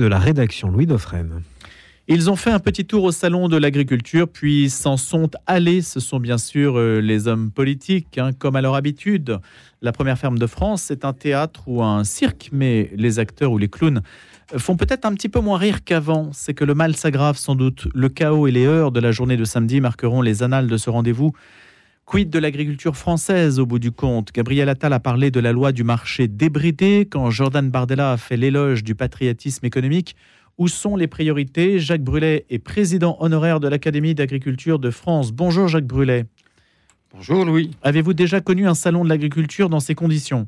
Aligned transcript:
de 0.00 0.06
la 0.06 0.18
rédaction, 0.18 0.70
Louis 0.70 0.86
Dauphren. 0.86 1.42
Ils 2.06 2.30
ont 2.30 2.36
fait 2.36 2.50
un 2.50 2.58
petit 2.58 2.84
tour 2.84 3.04
au 3.04 3.12
salon 3.12 3.48
de 3.48 3.56
l'agriculture, 3.56 4.28
puis 4.28 4.68
s'en 4.68 4.98
sont 4.98 5.30
allés. 5.46 5.80
Ce 5.80 6.00
sont 6.00 6.20
bien 6.20 6.36
sûr 6.36 6.78
euh, 6.78 7.00
les 7.00 7.28
hommes 7.28 7.50
politiques, 7.50 8.18
hein, 8.18 8.32
comme 8.38 8.56
à 8.56 8.60
leur 8.60 8.74
habitude. 8.74 9.38
La 9.80 9.92
première 9.92 10.18
ferme 10.18 10.38
de 10.38 10.46
France, 10.46 10.82
c'est 10.82 11.06
un 11.06 11.14
théâtre 11.14 11.62
ou 11.66 11.82
un 11.82 12.04
cirque, 12.04 12.50
mais 12.52 12.90
les 12.94 13.18
acteurs 13.18 13.52
ou 13.52 13.58
les 13.58 13.68
clowns 13.68 14.02
font 14.58 14.76
peut-être 14.76 15.06
un 15.06 15.14
petit 15.14 15.30
peu 15.30 15.40
moins 15.40 15.56
rire 15.56 15.82
qu'avant. 15.82 16.30
C'est 16.32 16.52
que 16.52 16.64
le 16.64 16.74
mal 16.74 16.94
s'aggrave 16.94 17.38
sans 17.38 17.54
doute. 17.54 17.88
Le 17.94 18.10
chaos 18.10 18.46
et 18.46 18.50
les 18.50 18.66
heures 18.66 18.92
de 18.92 19.00
la 19.00 19.10
journée 19.10 19.38
de 19.38 19.44
samedi 19.44 19.80
marqueront 19.80 20.20
les 20.20 20.42
annales 20.42 20.66
de 20.66 20.76
ce 20.76 20.90
rendez-vous. 20.90 21.32
Quid 22.06 22.28
de 22.28 22.38
l'agriculture 22.38 22.96
française 22.96 23.58
au 23.58 23.64
bout 23.64 23.78
du 23.78 23.90
compte? 23.90 24.30
Gabriel 24.32 24.68
Attal 24.68 24.92
a 24.92 25.00
parlé 25.00 25.30
de 25.30 25.40
la 25.40 25.52
loi 25.52 25.72
du 25.72 25.84
marché 25.84 26.28
débridé 26.28 27.08
quand 27.10 27.30
Jordan 27.30 27.70
Bardella 27.70 28.12
a 28.12 28.16
fait 28.18 28.36
l'éloge 28.36 28.84
du 28.84 28.94
patriotisme 28.94 29.64
économique. 29.64 30.14
Où 30.58 30.68
sont 30.68 30.96
les 30.96 31.06
priorités? 31.06 31.78
Jacques 31.78 32.02
Brulet 32.02 32.44
est 32.50 32.58
président 32.58 33.16
honoraire 33.20 33.58
de 33.58 33.68
l'Académie 33.68 34.14
d'agriculture 34.14 34.78
de 34.78 34.90
France. 34.90 35.32
Bonjour 35.32 35.66
Jacques 35.66 35.86
Brulet. 35.86 36.26
Bonjour 37.14 37.44
Louis. 37.46 37.70
Avez-vous 37.82 38.12
déjà 38.12 38.42
connu 38.42 38.68
un 38.68 38.74
salon 38.74 39.02
de 39.02 39.08
l'agriculture 39.08 39.70
dans 39.70 39.80
ces 39.80 39.94
conditions? 39.94 40.46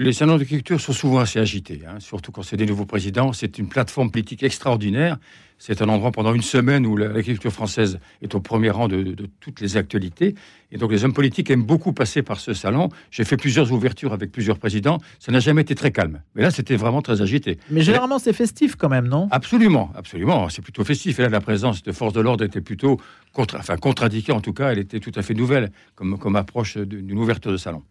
Les 0.00 0.14
salons 0.14 0.38
d'agriculture 0.38 0.80
sont 0.80 0.94
souvent 0.94 1.18
assez 1.18 1.38
agités, 1.38 1.82
hein, 1.86 2.00
surtout 2.00 2.32
quand 2.32 2.42
c'est 2.42 2.56
des 2.56 2.64
nouveaux 2.64 2.86
présidents. 2.86 3.34
C'est 3.34 3.58
une 3.58 3.68
plateforme 3.68 4.10
politique 4.10 4.42
extraordinaire. 4.42 5.18
C'est 5.58 5.82
un 5.82 5.90
endroit 5.90 6.10
pendant 6.10 6.32
une 6.32 6.40
semaine 6.40 6.86
où 6.86 6.96
l'agriculture 6.96 7.52
française 7.52 8.00
est 8.22 8.34
au 8.34 8.40
premier 8.40 8.70
rang 8.70 8.88
de, 8.88 9.14
toutes 9.40 9.60
les 9.60 9.76
actualités. 9.76 10.34
Et 10.72 10.78
donc 10.78 10.90
les 10.90 11.04
hommes 11.04 11.12
politiques 11.12 11.50
aiment 11.50 11.64
beaucoup 11.64 11.92
passer 11.92 12.22
par 12.22 12.40
ce 12.40 12.54
salon. 12.54 12.88
J'ai 13.10 13.24
fait 13.24 13.36
plusieurs 13.36 13.70
ouvertures 13.72 14.14
avec 14.14 14.32
plusieurs 14.32 14.58
présidents. 14.58 14.96
Ça 15.18 15.32
n'a 15.32 15.40
jamais 15.40 15.60
été 15.60 15.74
très 15.74 15.90
calme. 15.90 16.22
Mais 16.34 16.40
là, 16.40 16.50
c'était 16.50 16.76
vraiment 16.76 17.02
très 17.02 17.20
agité. 17.20 17.58
Mais 17.70 17.82
généralement, 17.82 18.18
c'est 18.18 18.32
festif 18.32 18.76
quand 18.76 18.88
même, 18.88 19.06
non? 19.06 19.28
Absolument, 19.30 19.92
absolument. 19.94 20.48
C'est 20.48 20.62
plutôt 20.62 20.82
festif. 20.82 21.18
Et 21.18 21.22
là, 21.24 21.28
la 21.28 21.42
présence 21.42 21.82
de 21.82 21.92
forces 21.92 22.14
de 22.14 22.22
l'ordre 22.22 22.42
était 22.42 22.62
plutôt 22.62 22.98
contre, 23.34 23.58
enfin, 23.58 23.76
contre-indiquée. 23.76 24.32
En 24.32 24.40
tout 24.40 24.54
cas, 24.54 24.72
elle 24.72 24.78
était 24.78 24.98
tout 24.98 25.12
à 25.14 25.20
fait 25.20 25.34
nouvelle 25.34 25.70
comme, 25.94 26.18
comme 26.18 26.36
approche 26.36 26.78
d'une 26.78 27.18
ouverture 27.18 27.52
de 27.52 27.58
salon. 27.58 27.82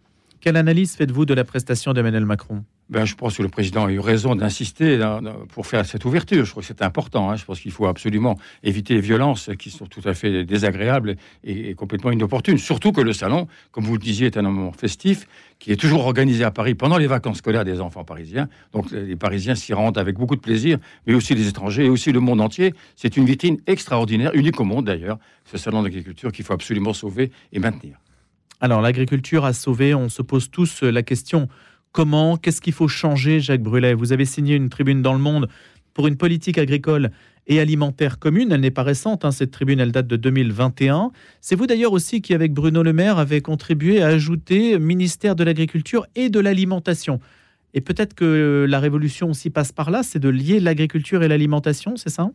Quelle 0.42 0.56
analyse 0.56 0.96
faites-vous 0.96 1.26
de 1.26 1.34
la 1.34 1.44
prestation 1.44 1.92
d'Emmanuel 1.92 2.26
Macron? 2.26 2.64
Ben, 2.90 3.06
je 3.06 3.14
pense 3.14 3.38
que 3.38 3.44
le 3.44 3.50
président 3.50 3.86
a 3.86 3.92
eu 3.92 4.00
raison 4.00 4.36
d'insister 4.36 5.00
pour 5.50 5.68
faire 5.68 5.86
cette 5.86 6.06
ouverture. 6.06 6.46
Je 6.46 6.52
crois 6.52 6.64
que 6.64 6.68
c'est 6.68 6.82
important. 6.82 7.30
Hein. 7.30 7.36
Je 7.36 7.46
pense 7.46 7.60
qu'il 7.60 7.72
faut 7.72 7.86
absolument 7.86 8.40
éviter 8.64 8.96
les 8.96 9.02
violences 9.02 9.52
qui 9.60 9.70
sont 9.70 9.86
tout 9.86 10.02
à 10.06 10.14
fait 10.14 10.46
désagréables 10.46 11.18
et, 11.44 11.76
complètement 11.76 12.10
inopportunes. 12.10 12.58
Surtout 12.58 12.92
que 12.92 13.02
le 13.02 13.14
salon, 13.14 13.48
comme 13.72 13.84
vous 13.84 13.94
le 13.94 14.00
disiez, 14.00 14.28
est 14.28 14.38
un 14.38 14.42
moment 14.42 14.72
festif 14.72 15.28
qui 15.60 15.72
est 15.72 15.76
toujours 15.76 16.06
organisé 16.06 16.44
à 16.46 16.52
Paris 16.52 16.74
pendant 16.74 16.98
les 16.98 17.08
vacances 17.08 17.40
scolaires 17.40 17.66
des 17.66 17.82
enfants 17.82 18.06
parisiens. 18.06 18.48
Donc 18.72 18.90
les 18.92 19.18
Parisiens 19.18 19.56
s'y 19.56 19.74
rendent 19.74 19.98
avec 19.98 20.16
beaucoup 20.16 20.38
de 20.38 20.42
plaisir, 20.42 20.80
mais 21.06 21.14
aussi 21.14 21.36
les 21.36 21.50
étrangers 21.50 21.86
et 21.86 21.90
aussi 21.90 22.14
le 22.14 22.22
monde 22.22 22.40
entier. 22.42 22.74
C'est 22.96 23.18
une 23.18 23.26
vitrine 23.26 23.60
extraordinaire, 23.68 24.32
unique 24.34 24.60
au 24.60 24.64
monde 24.64 24.86
d'ailleurs, 24.86 25.20
ce 25.46 25.58
salon 25.58 25.84
d'agriculture 25.84 26.32
qu'il 26.32 26.46
faut 26.46 26.54
absolument 26.54 26.94
sauver 26.94 27.30
et 27.52 27.60
maintenir. 27.60 27.98
Alors 28.62 28.82
l'agriculture 28.82 29.46
a 29.46 29.54
sauvé, 29.54 29.94
on 29.96 30.10
se 30.10 30.22
pose 30.22 30.52
tous 30.52 30.84
la 30.84 31.02
question 31.02 31.48
comment, 31.94 32.36
qu'est-ce 32.36 32.60
qu'il 32.60 32.74
faut 32.74 32.90
changer, 32.90 33.40
Jacques 33.40 33.64
Brulet? 33.64 33.94
Vous 33.94 34.12
avez 34.12 34.26
signé 34.26 34.56
une 34.56 34.70
tribune 34.70 35.02
dans 35.02 35.14
le 35.14 35.20
monde 35.20 35.48
pour 35.94 36.08
une 36.08 36.18
politique 36.18 36.58
agricole 36.58 37.12
et 37.48 37.62
alimentaire 37.62 38.20
commune. 38.20 38.52
Elle 38.52 38.60
n'est 38.60 38.70
pas 38.70 38.84
récente, 38.84 39.24
hein, 39.24 39.32
cette 39.32 39.52
tribune, 39.52 39.80
elle 39.80 39.94
date 39.94 40.08
de 40.08 40.18
2021. 40.18 41.12
C'est 41.40 41.56
vous 41.56 41.68
d'ailleurs 41.68 41.94
aussi 41.94 42.22
qui, 42.22 42.34
avec 42.34 42.54
Bruno 42.54 42.84
Le 42.84 42.92
Maire, 42.92 43.18
avez 43.18 43.42
contribué 43.42 44.02
à 44.02 44.08
ajouter 44.08 44.78
ministère 44.78 45.36
de 45.36 45.46
l'Agriculture 45.46 46.06
et 46.16 46.30
de 46.30 46.40
l'Alimentation. 46.40 47.22
Et 47.74 47.82
peut-être 47.82 48.14
que 48.14 48.66
la 48.68 48.80
révolution 48.80 49.30
aussi 49.30 49.50
passe 49.50 49.72
par 49.72 49.90
là, 49.90 50.04
c'est 50.04 50.20
de 50.20 50.30
lier 50.30 50.60
l'agriculture 50.60 51.24
et 51.24 51.28
l'alimentation, 51.28 51.96
c'est 51.96 52.10
ça? 52.10 52.30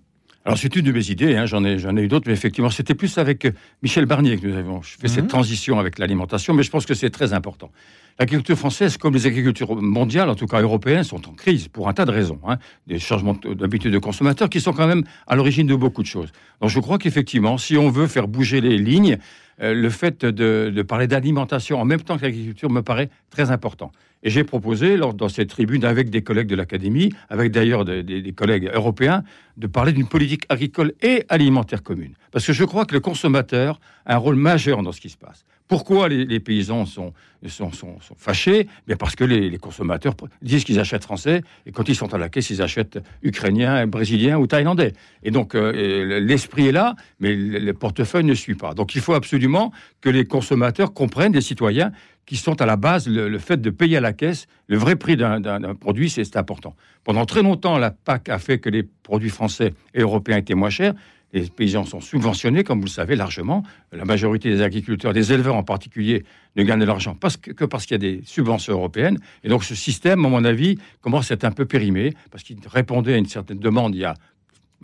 Alors 0.45 0.59
c'est 0.59 0.77
une 0.77 0.85
de 0.85 0.93
mes 0.93 1.11
idées, 1.11 1.37
hein, 1.37 1.47
j'en 1.47 1.65
ai, 1.65 1.73
ai 1.73 2.03
eu 2.03 2.09
d'autres, 2.09 2.27
mais 2.27 2.35
effectivement 2.35 2.69
c'était 2.69 2.95
plus 2.95 3.17
avec 3.17 3.47
euh, 3.47 3.53
Michel 3.83 4.05
Barnier 4.05 4.37
que 4.37 4.47
nous 4.47 4.57
avons 4.57 4.83
fait 4.83 5.09
cette 5.09 5.25
mhm. 5.25 5.29
transition 5.29 5.79
avec 5.79 5.99
l'alimentation, 5.99 6.53
mais 6.53 6.63
je 6.63 6.71
pense 6.71 6.85
que 6.85 6.93
c'est 6.93 7.09
très 7.09 7.33
important. 7.33 7.71
L'agriculture 8.19 8.57
française, 8.57 8.97
comme 8.97 9.15
les 9.15 9.27
agricultures 9.27 9.75
mondiales, 9.75 10.29
en 10.29 10.35
tout 10.35 10.47
cas 10.47 10.61
européennes, 10.61 11.03
sont 11.03 11.29
en 11.29 11.33
crise 11.33 11.69
pour 11.69 11.89
un 11.89 11.95
tas 11.95 12.05
de 12.05 12.13
raisons. 12.13 12.39
Hein. 12.47 12.59
Des 12.87 13.01
changements 13.01 13.35
d'habitude 13.35 13.93
de 13.93 13.99
consommateurs 13.99 14.49
qui 14.49 14.61
sont 14.61 14.73
quand 14.73 14.87
même 14.87 15.03
à 15.27 15.35
l'origine 15.35 15.67
de 15.67 15.75
beaucoup 15.75 16.03
de 16.03 16.07
choses. 16.07 16.31
Donc 16.61 16.71
je 16.71 16.79
crois 16.79 16.99
qu'effectivement, 16.99 17.59
si 17.59 17.77
on 17.77 17.91
veut 17.91 18.07
faire 18.07 18.29
bouger 18.29 18.61
les 18.61 18.79
lignes, 18.79 19.19
euh, 19.63 19.75
le 19.75 19.91
fait 19.91 20.25
de, 20.25 20.71
de 20.75 20.83
parler 20.83 21.09
d'alimentation 21.09 21.81
en 21.81 21.85
même 21.85 22.03
temps 22.03 22.17
que 22.17 22.23
l'agriculture 22.23 22.71
me 22.71 22.83
paraît 22.83 23.09
très 23.31 23.51
important. 23.51 23.91
Et 24.25 24.31
j'ai 24.31 24.43
proposé, 24.43 24.97
lors, 24.97 25.13
dans 25.13 25.29
cette 25.29 25.51
tribune, 25.51 25.85
avec 25.85 26.09
des 26.09 26.23
collègues 26.23 26.47
de 26.47 26.57
l'Académie, 26.57 27.13
avec 27.29 27.53
d'ailleurs 27.53 27.85
des, 27.85 28.33
collègues 28.33 28.71
européens, 28.73 29.23
de 29.59 29.67
parler 29.67 29.93
d'une 29.93 30.09
politique 30.09 30.47
agricole 30.49 30.95
et 31.03 31.25
alimentaire 31.29 31.83
commune. 31.83 32.15
Parce 32.33 32.47
que 32.47 32.55
je 32.55 32.65
crois 32.65 32.87
que 32.87 32.95
le 32.95 33.01
consommateur 33.01 33.79
a 34.07 34.15
un 34.15 34.19
rôle 34.19 34.37
majeur 34.37 34.83
dans 34.83 34.93
ce 34.93 35.01
qui 35.01 35.11
se 35.11 35.19
passe. 35.19 35.45
Pourquoi 35.67 36.09
les, 36.11 36.41
paysans 36.41 36.85
sont, 36.85 37.15
sont, 37.47 37.73
sont, 37.73 37.97
fâchés 38.19 38.69
Bien 38.87 38.97
Parce 38.97 39.17
que 39.17 39.25
les, 39.25 39.57
consommateurs 39.57 40.15
disent 40.43 40.65
qu'ils 40.65 40.79
achètent 40.79 41.05
français, 41.05 41.43
et 41.65 41.73
quand 41.73 41.89
ils 41.89 41.95
sont 41.95 42.13
à 42.13 42.19
la 42.19 42.29
caisse, 42.29 42.51
ils 42.51 42.61
achètent 42.61 42.99
ukrainiens, 43.23 43.87
brésiliens 43.87 44.37
ou 44.39 44.47
thaïlandais. 44.47 44.93
Et 45.23 45.31
donc, 45.31 45.55
euh, 45.55 46.21
l'esprit 46.21 46.69
est 46.69 46.73
là, 46.73 46.97
mais 47.19 47.35
le 47.35 47.73
portefeuille 47.73 48.25
ne 48.25 48.35
suit 48.35 48.57
pas. 48.57 48.75
Donc, 48.75 48.95
il 48.95 49.01
faut 49.01 49.15
absolument 49.15 49.73
que 50.03 50.11
les 50.11 50.27
consommateurs 50.27 50.93
comprennent, 50.93 51.33
les 51.33 51.41
citoyens, 51.41 51.93
qui 52.27 52.37
sont 52.37 52.61
à 52.61 52.67
la 52.67 52.77
base, 52.77 53.09
le, 53.09 53.39
fait 53.39 53.61
de 53.61 53.71
payer 53.71 53.99
à 53.99 54.01
la 54.01 54.13
caisse 54.13 54.47
le 54.67 54.77
vrai 54.77 54.97
prix 54.97 55.17
d'un 55.17 55.75
produit, 55.75 56.09
c'est 56.09 56.37
important. 56.37 56.75
Pendant 57.05 57.27
très 57.27 57.43
longtemps, 57.43 57.77
la 57.79 57.91
PAC 57.91 58.29
a 58.31 58.39
fait 58.39 58.59
que 58.59 58.71
les 58.71 58.83
produits 58.83 59.29
français 59.29 59.75
et 59.93 60.01
européens 60.01 60.39
étaient 60.39 60.55
moins 60.55 60.71
chers. 60.71 60.95
Les 61.35 61.51
paysans 61.51 61.85
sont 61.85 62.01
subventionnés, 62.01 62.63
comme 62.63 62.79
vous 62.79 62.87
le 62.87 62.91
savez, 62.91 63.17
largement. 63.17 63.65
La 63.91 64.05
majorité 64.05 64.51
des 64.51 64.63
agriculteurs, 64.63 65.13
des 65.13 65.33
éleveurs 65.33 65.57
en 65.57 65.65
particulier, 65.65 66.25
ne 66.55 66.63
gagnent 66.63 66.79
de 66.79 66.85
l'argent 66.85 67.17
que 67.17 67.65
parce 67.65 67.87
qu'il 67.87 67.95
y 67.95 67.97
a 67.97 67.99
des 67.99 68.23
subventions 68.25 68.73
européennes. 68.73 69.19
Et 69.43 69.49
donc 69.49 69.65
ce 69.65 69.75
système, 69.75 70.25
à 70.25 70.29
mon 70.29 70.45
avis, 70.45 70.79
commence 71.01 71.33
à 71.33 71.35
être 71.35 71.45
un 71.45 71.51
peu 71.51 71.65
périmé, 71.65 72.15
parce 72.31 72.45
qu'il 72.45 72.59
répondait 72.69 73.15
à 73.15 73.17
une 73.17 73.27
certaine 73.27 73.59
demande 73.59 73.97
il 73.97 74.03
y 74.03 74.05
a 74.05 74.15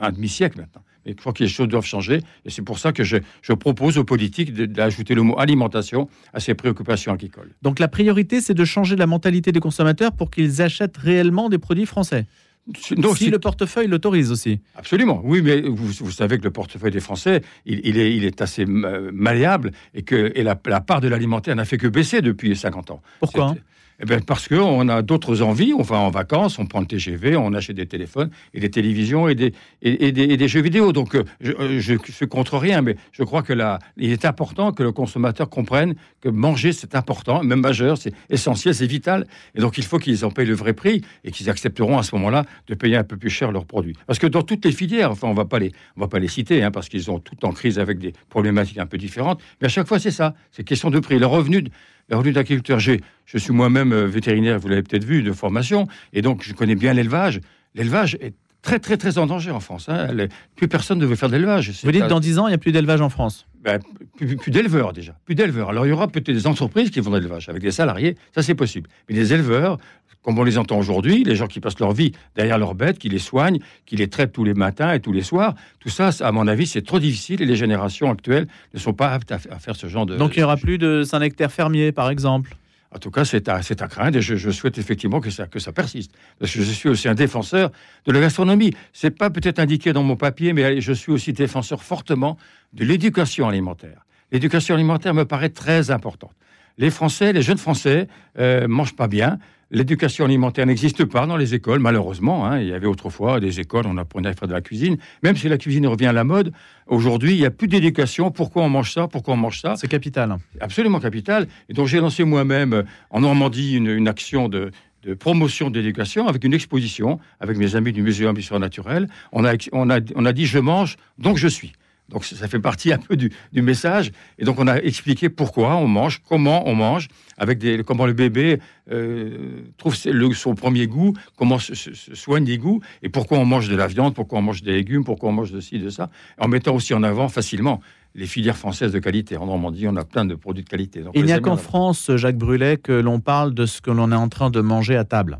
un 0.00 0.10
demi-siècle 0.10 0.58
maintenant. 0.58 0.82
Mais 1.06 1.12
je 1.12 1.16
crois 1.16 1.32
que 1.32 1.42
les 1.42 1.48
choses 1.48 1.68
doivent 1.68 1.86
changer. 1.86 2.20
Et 2.44 2.50
c'est 2.50 2.62
pour 2.62 2.80
ça 2.80 2.92
que 2.92 3.04
je, 3.04 3.18
propose 3.52 3.96
aux 3.96 4.04
politiques 4.04 4.52
d'ajouter 4.52 5.14
le 5.14 5.22
mot 5.22 5.38
alimentation 5.38 6.08
à 6.34 6.40
ces 6.40 6.54
préoccupations 6.54 7.12
agricoles. 7.12 7.52
Donc 7.62 7.78
la 7.78 7.88
priorité, 7.88 8.40
c'est 8.40 8.54
de 8.54 8.64
changer 8.64 8.96
la 8.96 9.06
mentalité 9.06 9.52
des 9.52 9.60
consommateurs 9.60 10.12
pour 10.12 10.30
qu'ils 10.30 10.62
achètent 10.62 10.96
réellement 10.96 11.48
des 11.48 11.58
produits 11.58 11.86
français 11.86 12.26
si 12.76 13.30
le 13.30 13.38
portefeuille 13.38 13.88
l'autorise 13.88 14.30
aussi. 14.30 14.60
Absolument, 14.76 15.20
oui, 15.24 15.42
mais 15.42 15.60
vous, 15.62 16.10
savez 16.10 16.38
que 16.38 16.44
le 16.44 16.50
portefeuille 16.50 16.92
des 16.92 17.00
Français, 17.00 17.42
il, 17.66 17.98
est, 17.98 18.14
il 18.14 18.24
est, 18.24 18.40
assez 18.40 18.64
malléable 18.66 19.72
et 19.94 20.02
que 20.02 20.32
et 20.34 20.42
la, 20.42 20.58
la 20.66 20.80
part 20.80 21.00
de 21.00 21.08
l'alimentaire 21.08 21.56
n'a 21.56 21.64
fait 21.64 21.78
que 21.78 21.88
baisser 21.88 22.22
depuis 22.22 22.54
50 22.56 22.90
ans. 22.90 23.02
Pourquoi 23.18 23.54
eh 24.02 24.06
bien 24.06 24.20
parce 24.20 24.48
qu'on 24.48 24.88
a 24.88 25.02
d'autres 25.02 25.42
envies, 25.42 25.74
on 25.74 25.82
va 25.82 25.98
en 25.98 26.10
vacances, 26.10 26.58
on 26.58 26.64
prend 26.64 26.80
le 26.80 26.86
TGV, 26.86 27.36
on 27.36 27.52
achète 27.52 27.76
des 27.76 27.86
téléphones 27.86 28.30
et 28.54 28.60
des 28.60 28.70
télévisions 28.70 29.28
et 29.28 29.34
des, 29.34 29.52
et, 29.82 30.12
des, 30.12 30.48
jeux 30.48 30.62
vidéo. 30.62 30.92
Donc 30.92 31.14
euh, 31.14 31.24
je 31.40 31.92
ne 31.92 31.98
suis 32.08 32.26
contre 32.26 32.56
rien, 32.56 32.80
mais 32.80 32.96
je 33.12 33.22
crois 33.24 33.42
que 33.42 33.52
là, 33.52 33.78
il 33.98 34.10
est 34.10 34.24
important 34.24 34.72
que 34.72 34.82
le 34.82 34.92
consommateur 34.92 35.50
comprenne 35.50 35.94
que 36.22 36.30
manger, 36.30 36.72
c'est 36.72 36.94
important, 36.94 37.42
même 37.42 37.60
majeur, 37.60 37.98
c'est 37.98 38.14
essentiel, 38.30 38.74
c'est 38.74 38.86
vital. 38.86 39.26
Et 39.54 39.60
donc 39.60 39.76
il 39.76 39.84
faut 39.84 39.98
qu'ils 39.98 40.24
en 40.24 40.30
payent 40.30 40.46
le 40.46 40.54
vrai 40.54 40.72
prix 40.72 41.02
et 41.24 41.30
qu'ils 41.30 41.50
accepteront 41.50 41.98
à 41.98 42.02
ce 42.02 42.14
moment-là 42.16 42.46
de 42.68 42.74
payer 42.74 42.96
un 42.96 43.04
peu 43.04 43.18
plus 43.18 43.30
cher 43.30 43.52
leurs 43.52 43.66
produits. 43.66 43.94
Parce 44.06 44.18
que 44.18 44.26
dans 44.26 44.42
toutes 44.42 44.64
les 44.64 44.72
filières, 44.72 45.10
enfin 45.10 45.28
on 45.28 45.30
on 45.30 46.00
va 46.00 46.08
pas 46.08 46.18
les 46.18 46.28
citer, 46.28 46.62
hein, 46.62 46.70
parce 46.70 46.88
qu'ils 46.88 47.10
ont 47.10 47.18
tout 47.18 47.44
en 47.44 47.52
crise 47.52 47.78
avec 47.78 47.98
des 47.98 48.12
problématiques 48.28 48.78
un 48.78 48.86
peu 48.86 48.98
différentes, 48.98 49.40
mais 49.60 49.66
à 49.66 49.70
chaque 49.70 49.86
fois 49.86 49.98
c'est 49.98 50.10
ça, 50.10 50.34
c'est 50.52 50.64
question 50.64 50.90
de 50.90 50.98
prix. 51.00 51.18
Le 51.18 51.26
revenu 51.26 51.64
la 52.10 52.16
revenu 52.16 52.32
d'agriculteur. 52.32 52.78
Je 52.80 52.98
suis 53.38 53.52
moi-même 53.52 53.92
euh, 53.92 54.06
vétérinaire, 54.06 54.58
vous 54.58 54.68
l'avez 54.68 54.82
peut-être 54.82 55.04
vu, 55.04 55.22
de 55.22 55.32
formation, 55.32 55.86
et 56.12 56.20
donc 56.22 56.42
je 56.44 56.52
connais 56.52 56.74
bien 56.74 56.92
l'élevage. 56.92 57.40
L'élevage 57.74 58.16
est 58.20 58.34
très, 58.62 58.78
très, 58.78 58.96
très 58.96 59.16
en 59.18 59.26
danger 59.26 59.50
en 59.50 59.60
France. 59.60 59.88
Hein. 59.88 60.08
Plus 60.56 60.68
personne 60.68 60.98
ne 60.98 61.06
veut 61.06 61.16
faire 61.16 61.30
d'élevage. 61.30 61.72
Vous 61.84 61.92
dites 61.92 62.02
que 62.02 62.08
dans 62.08 62.20
10 62.20 62.38
ans, 62.40 62.46
il 62.48 62.50
n'y 62.50 62.54
a 62.54 62.58
plus 62.58 62.72
d'élevage 62.72 63.00
en 63.00 63.08
France 63.08 63.46
ben, 63.62 63.78
plus, 64.16 64.50
d'éleveurs 64.50 64.92
déjà, 64.92 65.14
plus 65.24 65.34
d'éleveurs. 65.34 65.70
Alors 65.70 65.86
il 65.86 65.90
y 65.90 65.92
aura 65.92 66.08
peut-être 66.08 66.26
des 66.26 66.46
entreprises 66.46 66.90
qui 66.90 67.00
vont 67.00 67.10
de 67.10 67.16
l'élevage 67.16 67.48
avec 67.48 67.62
des 67.62 67.70
salariés, 67.70 68.16
ça 68.34 68.42
c'est 68.42 68.54
possible. 68.54 68.88
Mais 69.08 69.14
les 69.14 69.32
éleveurs, 69.32 69.78
comme 70.22 70.38
on 70.38 70.44
les 70.44 70.58
entend 70.58 70.78
aujourd'hui, 70.78 71.24
les 71.24 71.36
gens 71.36 71.46
qui 71.46 71.60
passent 71.60 71.78
leur 71.78 71.92
vie 71.92 72.12
derrière 72.36 72.58
leurs 72.58 72.74
bêtes, 72.74 72.98
qui 72.98 73.08
les 73.08 73.18
soignent, 73.18 73.58
qui 73.86 73.96
les 73.96 74.08
traitent 74.08 74.32
tous 74.32 74.44
les 74.44 74.54
matins 74.54 74.92
et 74.92 75.00
tous 75.00 75.12
les 75.12 75.22
soirs, 75.22 75.54
tout 75.78 75.88
ça, 75.88 76.10
à 76.20 76.32
mon 76.32 76.46
avis, 76.46 76.66
c'est 76.66 76.82
trop 76.82 76.98
difficile 76.98 77.42
et 77.42 77.46
les 77.46 77.56
générations 77.56 78.10
actuelles 78.10 78.46
ne 78.72 78.78
sont 78.78 78.92
pas 78.92 79.12
aptes 79.12 79.32
à, 79.32 79.38
faire 79.38 79.76
ce 79.76 79.86
genre 79.88 80.06
de. 80.06 80.16
Donc 80.16 80.36
il 80.36 80.40
n'y 80.40 80.44
aura 80.44 80.56
plus 80.56 80.78
de 80.78 81.02
Saint-Nectaire 81.02 81.52
fermier, 81.52 81.92
par 81.92 82.10
exemple 82.10 82.56
en 82.92 82.98
tout 82.98 83.10
cas, 83.10 83.24
c'est 83.24 83.48
à, 83.48 83.60
craindre 83.88 84.18
et 84.18 84.22
je, 84.22 84.50
souhaite 84.50 84.76
effectivement 84.78 85.20
que 85.20 85.30
ça, 85.30 85.46
que 85.46 85.60
ça 85.60 85.70
persiste. 85.70 86.12
Parce 86.38 86.52
que 86.52 86.60
je 86.60 86.72
suis 86.72 86.88
aussi 86.88 87.08
un 87.08 87.14
défenseur 87.14 87.70
de 88.04 88.12
la 88.12 88.20
gastronomie. 88.20 88.74
C'est 88.92 89.12
pas 89.12 89.30
peut-être 89.30 89.60
indiqué 89.60 89.92
dans 89.92 90.02
mon 90.02 90.16
papier, 90.16 90.52
mais 90.52 90.80
je 90.80 90.92
suis 90.92 91.12
aussi 91.12 91.32
défenseur 91.32 91.84
fortement 91.84 92.36
de 92.72 92.84
l'éducation 92.84 93.48
alimentaire. 93.48 94.04
L'éducation 94.32 94.74
alimentaire 94.74 95.14
me 95.14 95.24
paraît 95.24 95.50
très 95.50 95.92
importante. 95.92 96.34
Les 96.78 96.90
Français, 96.90 97.32
les 97.32 97.42
jeunes 97.42 97.58
Français, 97.58 98.08
euh, 98.38 98.66
mangent 98.66 98.96
pas 98.96 99.08
bien. 99.08 99.38
L'éducation 99.72 100.24
alimentaire 100.24 100.66
n'existe 100.66 101.04
pas 101.04 101.26
dans 101.26 101.36
les 101.36 101.54
écoles, 101.54 101.78
malheureusement. 101.78 102.44
Hein. 102.44 102.60
Il 102.60 102.66
y 102.66 102.72
avait 102.72 102.88
autrefois 102.88 103.38
des 103.38 103.60
écoles, 103.60 103.86
on 103.86 103.98
apprenait 103.98 104.30
à 104.30 104.32
faire 104.32 104.48
de 104.48 104.52
la 104.52 104.60
cuisine. 104.60 104.96
Même 105.22 105.36
si 105.36 105.48
la 105.48 105.58
cuisine 105.58 105.86
revient 105.86 106.06
à 106.06 106.12
la 106.12 106.24
mode, 106.24 106.52
aujourd'hui, 106.88 107.34
il 107.34 107.38
n'y 107.38 107.46
a 107.46 107.52
plus 107.52 107.68
d'éducation. 107.68 108.32
Pourquoi 108.32 108.64
on 108.64 108.68
mange 108.68 108.92
ça? 108.92 109.06
Pourquoi 109.06 109.34
on 109.34 109.36
mange 109.36 109.60
ça? 109.60 109.76
C'est 109.76 109.86
capital. 109.86 110.36
Absolument 110.60 110.98
capital. 110.98 111.46
Et 111.68 111.72
donc 111.72 111.86
j'ai 111.86 112.00
lancé 112.00 112.24
moi-même 112.24 112.72
euh, 112.72 112.82
en 113.10 113.20
Normandie 113.20 113.76
une, 113.76 114.08
action 114.08 114.48
de, 114.48 114.72
promotion 115.20 115.70
d'éducation 115.70 116.26
avec 116.26 116.42
une 116.42 116.52
exposition 116.52 117.20
avec 117.38 117.56
mes 117.56 117.76
amis 117.76 117.92
du 117.92 118.02
Muséum 118.02 118.34
d'histoire 118.34 118.60
naturelle. 118.60 119.08
On 119.30 119.44
a, 119.44 119.54
on, 119.70 119.88
a, 119.88 120.00
on 120.16 120.24
a 120.26 120.32
dit 120.32 120.46
je 120.46 120.58
mange, 120.58 120.96
donc 121.18 121.36
je 121.36 121.46
suis. 121.46 121.72
Donc 122.10 122.24
ça 122.24 122.48
fait 122.48 122.58
partie 122.58 122.92
un 122.92 122.98
peu 122.98 123.16
du, 123.16 123.30
message. 123.54 124.12
Et 124.38 124.44
donc 124.44 124.58
on 124.58 124.66
a 124.66 124.76
expliqué 124.76 125.28
pourquoi 125.28 125.76
on 125.76 125.86
mange, 125.86 126.20
comment 126.28 126.68
on 126.68 126.74
mange, 126.74 127.08
avec 127.38 127.58
des, 127.58 127.82
comment 127.84 128.06
le 128.06 128.12
bébé 128.12 128.58
euh, 128.90 129.62
trouve 129.78 129.94
son 129.94 130.54
premier 130.54 130.86
goût, 130.86 131.14
comment 131.36 131.58
se, 131.58 131.74
soigne 132.14 132.44
les 132.44 132.58
goûts, 132.58 132.80
et 133.02 133.08
pourquoi 133.08 133.38
on 133.38 133.44
mange 133.44 133.68
de 133.68 133.76
la 133.76 133.86
viande, 133.86 134.14
pourquoi 134.14 134.40
on 134.40 134.42
mange 134.42 134.62
des 134.62 134.72
légumes, 134.72 135.04
pourquoi 135.04 135.30
on 135.30 135.32
mange 135.32 135.52
de 135.52 135.60
ci, 135.60 135.78
de 135.78 135.88
ça, 135.88 136.10
en 136.38 136.48
mettant 136.48 136.74
aussi 136.74 136.92
en 136.94 137.02
avant 137.02 137.28
facilement 137.28 137.80
les 138.16 138.26
filières 138.26 138.56
françaises 138.56 138.92
de 138.92 138.98
qualité. 138.98 139.36
En 139.36 139.46
Normandie, 139.46 139.86
on 139.86 139.96
a 139.96 140.04
plein 140.04 140.24
de 140.24 140.34
produits 140.34 140.64
de 140.64 140.68
qualité. 140.68 141.04
Il 141.14 141.24
n'y 141.24 141.32
a 141.32 141.38
qu'en 141.38 141.56
France, 141.56 142.10
Jacques 142.16 142.36
Brulet, 142.38 142.76
que 142.76 142.92
l'on 142.92 143.20
parle 143.20 143.54
de 143.54 143.66
ce 143.66 143.80
que 143.80 143.90
l'on 143.92 144.10
est 144.10 144.16
en 144.16 144.28
train 144.28 144.50
de 144.50 144.60
manger 144.60 144.96
à 144.96 145.04
table. 145.04 145.38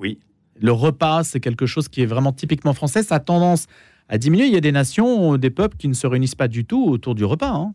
Oui. 0.00 0.18
Le 0.60 0.72
repas, 0.72 1.24
c'est 1.24 1.40
quelque 1.40 1.66
chose 1.66 1.88
qui 1.88 2.02
est 2.02 2.06
vraiment 2.06 2.32
typiquement 2.32 2.74
français. 2.74 3.02
Ça 3.02 3.16
a 3.16 3.20
tendance 3.20 3.66
à 4.12 4.18
diminuer. 4.18 4.46
Il 4.46 4.52
y 4.52 4.56
a 4.56 4.60
des 4.60 4.72
nations, 4.72 5.38
des 5.38 5.50
peuples 5.50 5.76
qui 5.78 5.88
ne 5.88 5.94
se 5.94 6.06
réunissent 6.06 6.34
pas 6.34 6.48
du 6.48 6.66
tout 6.66 6.84
autour 6.84 7.14
du 7.14 7.24
repas. 7.24 7.50
Hein. 7.50 7.72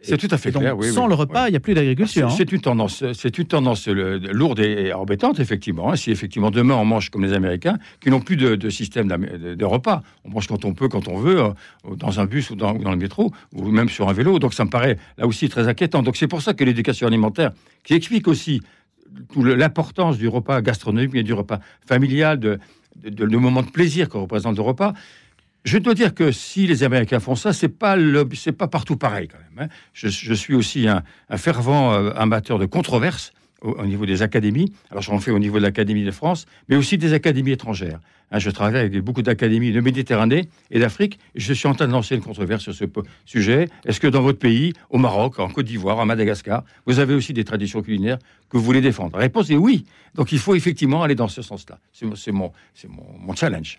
C'est 0.00 0.18
tout 0.18 0.28
à 0.30 0.36
fait 0.36 0.52
clair. 0.52 0.76
sans 0.92 1.08
le 1.08 1.14
repas, 1.14 1.48
il 1.48 1.52
n'y 1.52 1.56
a 1.56 1.60
plus 1.60 1.74
d'agriculture. 1.74 2.30
C'est 2.30 2.42
hein. 2.42 2.46
une 2.52 2.60
tendance, 2.60 3.02
c'est 3.14 3.36
une 3.36 3.46
tendance 3.46 3.88
lourde 3.88 4.60
et 4.60 4.92
embêtante 4.92 5.40
effectivement. 5.40 5.90
Hein. 5.90 5.96
Si 5.96 6.12
effectivement 6.12 6.52
demain 6.52 6.74
on 6.74 6.84
mange 6.84 7.10
comme 7.10 7.24
les 7.24 7.32
Américains, 7.32 7.78
qui 8.00 8.10
n'ont 8.10 8.20
plus 8.20 8.36
de, 8.36 8.70
système 8.70 9.08
de, 9.08 9.64
repas, 9.64 10.02
on 10.24 10.30
mange 10.30 10.46
quand 10.46 10.64
on 10.64 10.72
peut, 10.72 10.88
quand 10.88 11.08
on 11.08 11.16
veut, 11.16 11.40
euh, 11.40 11.96
dans 11.96 12.20
un 12.20 12.26
bus 12.26 12.50
ou 12.50 12.54
dans, 12.54 12.74
le 12.74 12.96
métro 12.96 13.32
ou 13.52 13.70
même 13.72 13.88
sur 13.88 14.08
un 14.08 14.12
vélo. 14.12 14.38
Donc 14.38 14.54
ça 14.54 14.64
me 14.64 14.70
paraît 14.70 14.98
là 15.16 15.26
aussi 15.26 15.48
très 15.48 15.66
inquiétant. 15.66 16.02
Donc 16.02 16.16
c'est 16.16 16.28
pour 16.28 16.42
ça 16.42 16.54
que 16.54 16.62
l'éducation 16.62 17.08
alimentaire, 17.08 17.50
qui 17.82 17.94
explique 17.94 18.28
aussi 18.28 18.62
l'importance 19.34 20.16
du 20.16 20.28
repas 20.28 20.60
gastronomique 20.60 21.14
et 21.16 21.24
du 21.24 21.32
repas 21.32 21.58
familial, 21.84 22.38
de, 22.38 22.60
de, 23.02 23.26
de, 23.26 23.36
moment 23.36 23.62
de 23.62 23.70
plaisir 23.70 24.08
que 24.08 24.16
représente 24.16 24.54
le 24.54 24.62
repas, 24.62 24.92
je 25.64 25.78
dois 25.78 25.94
dire 25.94 26.14
que 26.14 26.32
si 26.32 26.66
les 26.66 26.82
Américains 26.82 27.20
font 27.20 27.34
ça, 27.34 27.52
c'est 27.52 27.68
pas 27.68 27.96
c'est 28.34 28.52
pas 28.52 28.68
partout 28.68 28.96
pareil 28.96 29.28
quand 29.28 29.38
même. 29.38 29.68
Hein. 29.68 29.74
Je, 29.92 30.34
suis 30.34 30.54
aussi 30.54 30.88
un, 30.88 31.02
fervent 31.36 31.92
euh, 31.92 32.12
amateur 32.16 32.58
de 32.58 32.66
controverses 32.66 33.32
au, 33.62 33.84
niveau 33.84 34.06
des 34.06 34.22
académies. 34.22 34.72
Alors 34.90 35.02
j'en 35.02 35.18
fais 35.18 35.30
au 35.30 35.38
niveau 35.38 35.58
de 35.58 35.64
l'Académie 35.64 36.04
de 36.04 36.10
France, 36.10 36.46
mais 36.68 36.76
aussi 36.76 36.96
des 36.96 37.12
académies 37.12 37.52
étrangères. 37.52 37.98
Hein. 38.30 38.38
je 38.38 38.50
travaille 38.50 38.80
avec 38.80 39.00
beaucoup 39.02 39.22
d'académies 39.22 39.72
de 39.72 39.80
Méditerranée 39.80 40.48
et 40.70 40.78
d'Afrique. 40.78 41.18
Je 41.34 41.52
suis 41.52 41.66
en 41.66 41.74
train 41.74 41.88
de 41.88 41.92
lancer 41.92 42.14
une 42.14 42.22
controverse 42.22 42.62
sur 42.62 42.74
ce 42.74 42.84
sujet. 43.24 43.68
Est-ce 43.84 44.00
que 44.00 44.06
dans 44.06 44.22
votre 44.22 44.38
pays, 44.38 44.72
au 44.90 44.98
Maroc, 44.98 45.38
en 45.38 45.48
Côte 45.48 45.66
d'Ivoire, 45.66 45.98
à 45.98 46.04
Madagascar, 46.04 46.64
vous 46.86 47.00
avez 47.00 47.14
aussi 47.14 47.32
des 47.32 47.44
traditions 47.44 47.82
culinaires 47.82 48.18
que 48.48 48.56
vous 48.56 48.62
voulez 48.62 48.80
défendre? 48.80 49.16
La 49.16 49.22
réponse 49.22 49.50
est 49.50 49.56
oui. 49.56 49.84
Donc 50.14 50.30
il 50.32 50.38
faut 50.38 50.54
effectivement 50.54 51.02
aller 51.02 51.16
dans 51.16 51.28
ce 51.28 51.42
sens-là. 51.42 51.78
C'est 51.92 52.32
mon, 52.32 52.52
mon 53.18 53.34
challenge. 53.34 53.78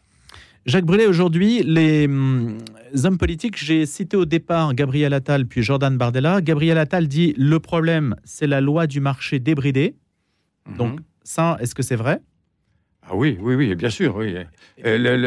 Jacques 0.66 0.86
Brûlé, 0.86 1.06
aujourd'hui, 1.06 1.64
les 1.64 2.06
hum, 2.06 2.58
hommes 3.04 3.18
politiques, 3.18 3.58
j'ai 3.58 3.86
cité 3.86 4.18
au 4.18 4.26
départ 4.26 4.74
Gabriel 4.74 5.14
Attal 5.14 5.46
puis 5.46 5.64
Jordan 5.64 5.98
Bardella. 5.98 6.42
Gabriel 6.42 6.78
Attal 6.78 7.08
dit 7.08 7.34
le 7.38 7.60
problème, 7.60 8.16
c'est 8.24 8.48
la 8.48 8.62
loi 8.62 8.86
du 8.86 9.00
marché 9.00 9.40
débridé. 9.40 9.96
Mhm. 10.68 10.78
Donc, 10.78 11.00
ça, 11.24 11.58
est-ce 11.62 11.74
que 11.74 11.84
c'est 11.84 11.96
vrai? 11.96 12.22
Ah 13.04 13.16
oui, 13.16 13.38
oui, 13.42 13.56
oui, 13.56 13.74
bien 13.76 13.90
sûr. 13.90 14.16
Oui. 14.16 14.36
Euh, 14.86 15.26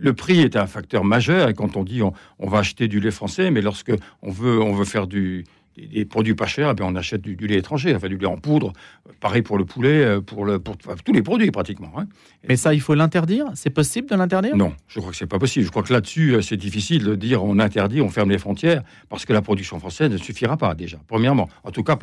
le, 0.00 0.12
prix 0.14 0.40
est 0.40 0.56
un 0.56 0.66
facteur 0.66 1.04
majeur. 1.04 1.50
Et 1.50 1.54
quand 1.54 1.76
on 1.76 1.84
dit 1.84 2.02
on, 2.02 2.14
on, 2.38 2.48
va 2.48 2.58
acheter 2.58 2.88
du 2.88 3.00
lait 3.00 3.10
français, 3.10 3.50
mais 3.50 3.60
lorsque 3.60 3.92
on 4.22 4.30
veut, 4.30 4.62
on 4.62 4.72
veut 4.72 4.86
faire 4.86 5.06
du, 5.06 5.44
des, 5.76 6.04
produits 6.04 6.34
pas 6.34 6.46
chers, 6.46 6.74
eh 6.78 6.82
on 6.82 6.94
achète 6.96 7.22
du, 7.22 7.34
lait 7.46 7.56
étranger, 7.56 7.94
enfin 7.94 8.08
du 8.08 8.16
lait 8.16 8.26
en 8.26 8.36
poudre. 8.36 8.72
Pareil 9.20 9.42
pour 9.42 9.58
le 9.58 9.64
poulet, 9.64 10.04
euh, 10.04 10.20
pour, 10.20 10.44
le, 10.44 10.58
pour, 10.58 10.76
tous 10.76 11.12
les 11.12 11.22
produits 11.22 11.50
pratiquement. 11.50 11.92
Hein. 11.96 12.06
Mais 12.48 12.56
ça, 12.56 12.74
il 12.74 12.80
faut 12.80 12.94
l'interdire? 12.94 13.46
C'est 13.54 13.70
possible 13.70 14.08
de 14.08 14.16
l'interdire? 14.16 14.56
Non, 14.56 14.74
je 14.88 15.00
crois 15.00 15.12
que 15.12 15.16
c'est 15.16 15.26
pas 15.26 15.38
possible. 15.38 15.64
Je 15.64 15.70
crois 15.70 15.82
que 15.82 15.92
là-dessus, 15.92 16.34
euh, 16.34 16.42
c'est 16.42 16.56
difficile 16.56 17.04
de 17.04 17.14
dire 17.14 17.44
on 17.44 17.58
interdit, 17.58 18.00
on 18.00 18.08
ferme 18.08 18.30
les 18.30 18.38
frontières, 18.38 18.82
parce 19.08 19.24
que 19.24 19.32
la 19.32 19.42
production 19.42 19.78
française 19.78 20.10
ne 20.10 20.18
suffira 20.18 20.56
pas 20.56 20.74
déjà. 20.74 20.98
Premièrement, 21.08 21.48
en 21.64 21.70
tout 21.70 21.82
cas, 21.82 21.96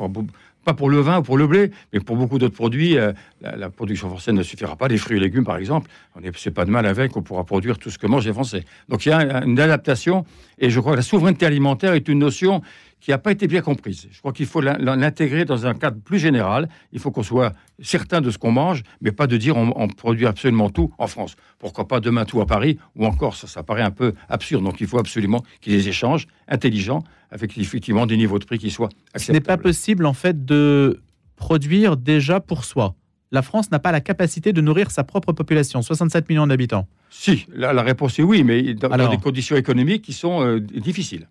pas 0.64 0.74
pour 0.74 0.90
le 0.90 1.00
vin 1.00 1.18
ou 1.18 1.22
pour 1.22 1.38
le 1.38 1.46
blé, 1.46 1.70
mais 1.92 2.00
pour 2.00 2.16
beaucoup 2.16 2.38
d'autres 2.38 2.54
produits, 2.54 2.98
euh, 2.98 3.12
la, 3.40 3.70
production 3.70 4.08
française 4.08 4.34
ne 4.34 4.42
suffira 4.42 4.76
pas. 4.76 4.88
Les 4.88 4.98
fruits 4.98 5.16
et 5.16 5.20
légumes, 5.20 5.44
par 5.44 5.56
exemple, 5.56 5.90
on 6.16 6.20
n'est 6.20 6.30
pas 6.30 6.64
de 6.64 6.70
mal 6.70 6.86
avec, 6.86 7.16
on 7.16 7.22
pourra 7.22 7.44
produire 7.44 7.78
tout 7.78 7.90
ce 7.90 7.98
que 7.98 8.06
mangent 8.06 8.26
les 8.26 8.32
Français. 8.32 8.64
Donc 8.88 9.06
il 9.06 9.10
y 9.10 9.12
a 9.12 9.44
une 9.44 9.58
adaptation, 9.58 10.24
et 10.58 10.70
je 10.70 10.80
crois 10.80 10.92
que 10.92 10.96
la 10.96 11.02
souveraineté 11.02 11.46
alimentaire 11.46 11.94
est 11.94 12.08
une 12.08 12.18
notion 12.18 12.62
qui 13.00 13.10
n'a 13.10 13.18
pas 13.18 13.32
été 13.32 13.46
bien 13.46 13.62
comprise. 13.62 14.06
Je 14.10 14.18
crois 14.18 14.32
qu'il 14.32 14.46
faut 14.46 14.60
l'intégrer 14.60 15.44
dans 15.44 15.66
un 15.66 15.74
cadre 15.74 16.00
plus 16.00 16.18
général. 16.18 16.68
Il 16.92 17.00
faut 17.00 17.10
qu'on 17.10 17.22
soit 17.22 17.54
certain 17.82 18.20
de 18.20 18.30
ce 18.30 18.38
qu'on 18.38 18.52
mange, 18.52 18.82
mais 19.00 19.10
pas 19.10 19.26
de 19.26 19.36
dire 19.36 19.56
on, 19.56 19.88
produit 19.88 20.26
absolument 20.26 20.70
tout 20.70 20.92
en 20.98 21.06
France. 21.06 21.34
Pourquoi 21.58 21.88
pas 21.88 22.00
demain 22.00 22.24
tout 22.24 22.40
à 22.40 22.46
Paris 22.46 22.78
ou 22.94 23.06
encore 23.06 23.36
ça, 23.36 23.46
ça 23.46 23.62
paraît 23.62 23.82
un 23.82 23.90
peu 23.90 24.14
absurde. 24.28 24.64
Donc 24.64 24.80
il 24.80 24.86
faut 24.86 24.98
absolument 24.98 25.42
qu'il 25.60 25.72
y 25.72 25.76
ait 25.76 25.78
des 25.78 25.88
échanges 25.88 26.26
intelligents 26.48 27.02
avec 27.30 27.56
effectivement 27.56 28.06
des 28.06 28.16
niveaux 28.16 28.38
de 28.38 28.44
prix 28.44 28.58
qui 28.58 28.70
soient 28.70 28.90
acceptables. 29.14 29.24
Ce 29.24 29.32
n'est 29.32 29.40
pas 29.40 29.56
possible 29.56 30.06
en 30.06 30.14
fait 30.14 30.44
de 30.44 31.02
produire 31.36 31.96
déjà 31.96 32.40
pour 32.40 32.64
soi. 32.64 32.94
La 33.32 33.42
France 33.42 33.70
n'a 33.70 33.78
pas 33.78 33.92
la 33.92 34.00
capacité 34.00 34.52
de 34.52 34.60
nourrir 34.60 34.90
sa 34.90 35.04
propre 35.04 35.32
population, 35.32 35.82
67 35.82 36.28
millions 36.28 36.48
d'habitants. 36.48 36.88
Si, 37.10 37.46
la, 37.54 37.72
la, 37.72 37.82
réponse 37.82 38.18
est 38.18 38.22
oui, 38.22 38.42
mais 38.42 38.74
dans, 38.74 39.08
des 39.08 39.18
conditions 39.18 39.56
économiques 39.56 40.02
qui 40.02 40.12
sont 40.12 40.44
euh, 40.44 40.60
difficiles 40.60 41.28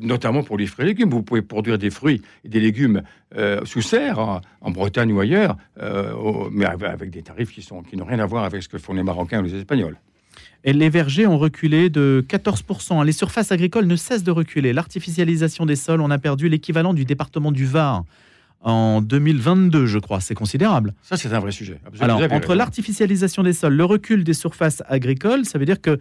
notamment 0.00 0.42
pour 0.42 0.58
les 0.58 0.66
fruits 0.66 0.86
et 0.86 0.88
légumes. 0.88 1.10
Vous 1.10 1.22
pouvez 1.22 1.42
produire 1.42 1.78
des 1.78 1.90
fruits 1.90 2.22
et 2.44 2.48
des 2.48 2.60
légumes 2.60 3.02
euh, 3.36 3.64
sous 3.64 3.82
serre, 3.82 4.40
en, 4.60 4.70
Bretagne 4.70 5.12
ou 5.12 5.20
ailleurs, 5.20 5.56
euh, 5.80 6.12
mais 6.52 6.66
avec 6.66 7.10
des 7.10 7.22
tarifs 7.22 7.50
qui, 7.50 7.66
n'ont 7.96 8.04
rien 8.04 8.18
à 8.18 8.26
voir 8.26 8.44
avec 8.44 8.62
ce 8.62 8.68
que 8.68 8.78
font 8.78 8.92
les 8.92 9.02
Marocains 9.02 9.40
ou 9.40 9.44
les 9.44 9.54
Espagnols. 9.54 9.96
Et 10.64 10.72
les 10.72 10.90
vergers 10.90 11.26
ont 11.26 11.38
reculé 11.38 11.88
de 11.88 12.24
14%. 12.28 13.04
Les 13.04 13.12
surfaces 13.12 13.52
agricoles 13.52 13.86
ne 13.86 13.96
cessent 13.96 14.24
de 14.24 14.30
reculer. 14.30 14.72
L'artificialisation 14.72 15.66
des 15.66 15.76
sols, 15.76 16.00
on 16.00 16.10
a 16.10 16.18
perdu 16.18 16.48
l'équivalent 16.48 16.94
du 16.94 17.04
département 17.04 17.52
du 17.52 17.64
Var 17.64 18.04
en 18.60 19.00
2022, 19.00 19.86
je 19.86 19.98
crois. 19.98 20.20
C'est 20.20 20.34
considérable. 20.34 20.94
Ça, 21.02 21.16
c'est 21.16 21.32
un 21.32 21.38
vrai 21.38 21.52
sujet. 21.52 21.80
Alors, 22.00 22.20
entre 22.32 22.54
l'artificialisation 22.54 23.42
des 23.44 23.52
sols, 23.52 23.74
le 23.74 23.84
recul 23.84 24.24
des 24.24 24.34
surfaces 24.34 24.82
agricoles, 24.88 25.44
ça 25.44 25.58
veut 25.58 25.64
dire 25.64 25.80
que 25.80 25.98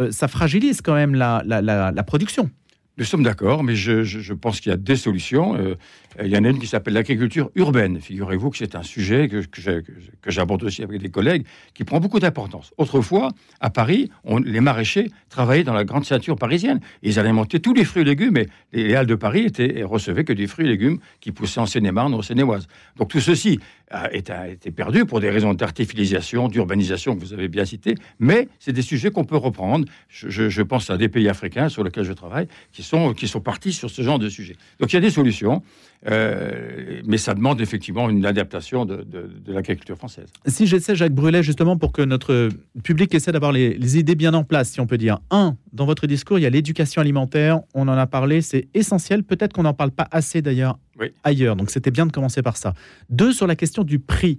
euh, 0.00 0.10
ça 0.10 0.26
fragilise 0.26 0.80
quand 0.80 0.94
même 0.94 1.14
la, 1.14 1.42
la, 1.44 1.60
la 1.62 2.02
production. 2.02 2.50
Nous 2.98 3.04
sommes 3.04 3.22
d'accord, 3.22 3.64
mais 3.64 3.74
je, 3.74 4.34
pense 4.34 4.60
qu'il 4.60 4.68
y 4.70 4.74
a 4.74 4.76
des 4.76 4.96
solutions. 4.96 5.56
Euh, 5.56 5.76
il 6.22 6.28
y 6.30 6.36
en 6.36 6.44
a 6.44 6.48
une 6.50 6.58
qui 6.58 6.66
s'appelle 6.66 6.92
l'agriculture 6.92 7.50
urbaine. 7.54 7.98
Figurez-vous 7.98 8.50
que 8.50 8.58
c'est 8.58 8.74
un 8.74 8.82
sujet 8.82 9.28
que, 9.28 9.82
j'aborde 10.26 10.62
aussi 10.62 10.82
avec 10.82 11.00
des 11.00 11.08
collègues 11.08 11.46
qui 11.72 11.84
prend 11.84 12.00
beaucoup 12.00 12.20
d'importance. 12.20 12.70
Autrefois, 12.76 13.30
à 13.60 13.70
Paris, 13.70 14.10
les 14.44 14.60
maraîchers 14.60 15.10
travaillaient 15.30 15.64
dans 15.64 15.72
la 15.72 15.84
grande 15.84 16.04
ceinture 16.04 16.36
parisienne. 16.36 16.80
Ils 17.02 17.18
alimentaient 17.18 17.60
tous 17.60 17.72
les 17.72 17.84
fruits 17.84 18.02
et 18.02 18.04
légumes 18.04 18.36
et 18.36 18.48
les 18.74 18.94
halles 18.94 19.06
de 19.06 19.14
Paris 19.14 19.46
étaient, 19.46 19.82
recevaient 19.84 20.24
que 20.24 20.34
des 20.34 20.46
fruits 20.46 20.66
et 20.66 20.68
légumes 20.68 20.98
qui 21.20 21.32
poussaient 21.32 21.60
en 21.60 21.66
Seine-et-Marne 21.66 22.12
en 22.12 22.20
Seine-et-Oise. 22.20 22.66
Donc 22.98 23.08
tout 23.08 23.20
ceci 23.20 23.58
a 23.92 24.12
été, 24.12 24.70
perdu 24.70 25.04
pour 25.04 25.20
des 25.20 25.30
raisons 25.30 25.54
d'artificialisation, 25.54 26.48
d'urbanisation 26.48 27.14
que 27.14 27.20
vous 27.20 27.32
avez 27.32 27.48
bien 27.48 27.64
cité, 27.64 27.94
mais 28.18 28.48
c'est 28.58 28.72
des 28.72 28.82
sujets 28.82 29.10
qu'on 29.10 29.24
peut 29.24 29.36
reprendre. 29.36 29.86
Je, 30.08 30.62
pense 30.62 30.90
à 30.90 30.96
des 30.96 31.08
pays 31.08 31.28
africains 31.28 31.68
sur 31.68 31.84
lesquels 31.84 32.04
je 32.04 32.12
travaille 32.12 32.48
sont, 32.82 33.14
qui 33.14 33.28
sont 33.28 33.40
partis 33.40 33.72
sur 33.72 33.90
ce 33.90 34.02
genre 34.02 34.18
de 34.18 34.28
sujet. 34.28 34.56
Donc 34.80 34.92
il 34.92 34.96
y 34.96 34.98
a 34.98 35.00
des 35.00 35.10
solutions. 35.10 35.62
Euh, 36.10 37.00
mais 37.06 37.16
ça 37.16 37.32
demande 37.32 37.60
effectivement 37.60 38.10
une 38.10 38.26
adaptation 38.26 38.84
de, 38.84 39.06
l'agriculture 39.46 39.96
française. 39.96 40.26
Si 40.46 40.66
j'essaie, 40.66 40.96
Jacques 40.96 41.14
Brulet, 41.14 41.44
justement, 41.44 41.76
pour 41.76 41.92
que 41.92 42.02
notre 42.02 42.48
public 42.82 43.14
essaie 43.14 43.30
d'avoir 43.30 43.52
les, 43.52 43.98
idées 43.98 44.16
bien 44.16 44.34
en 44.34 44.42
place, 44.42 44.70
si 44.70 44.80
on 44.80 44.86
peut 44.86 44.98
dire. 44.98 45.20
Un, 45.30 45.56
dans 45.72 45.86
votre 45.86 46.06
discours, 46.08 46.38
il 46.38 46.42
y 46.42 46.46
a 46.46 46.50
l'éducation 46.50 47.00
alimentaire, 47.00 47.60
on 47.74 47.86
en 47.86 47.96
a 47.96 48.06
parlé, 48.06 48.40
c'est 48.40 48.68
essentiel. 48.74 49.22
Peut-être 49.22 49.52
qu'on 49.52 49.62
n'en 49.62 49.74
parle 49.74 49.92
pas 49.92 50.08
assez 50.10 50.42
d'ailleurs 50.42 50.78
ailleurs, 51.24 51.56
donc 51.56 51.70
c'était 51.70 51.90
bien 51.90 52.06
de 52.06 52.12
commencer 52.12 52.42
par 52.42 52.56
ça. 52.56 52.74
Deux, 53.10 53.32
sur 53.32 53.46
la 53.46 53.56
question 53.56 53.82
du 53.82 53.98
prix. 53.98 54.38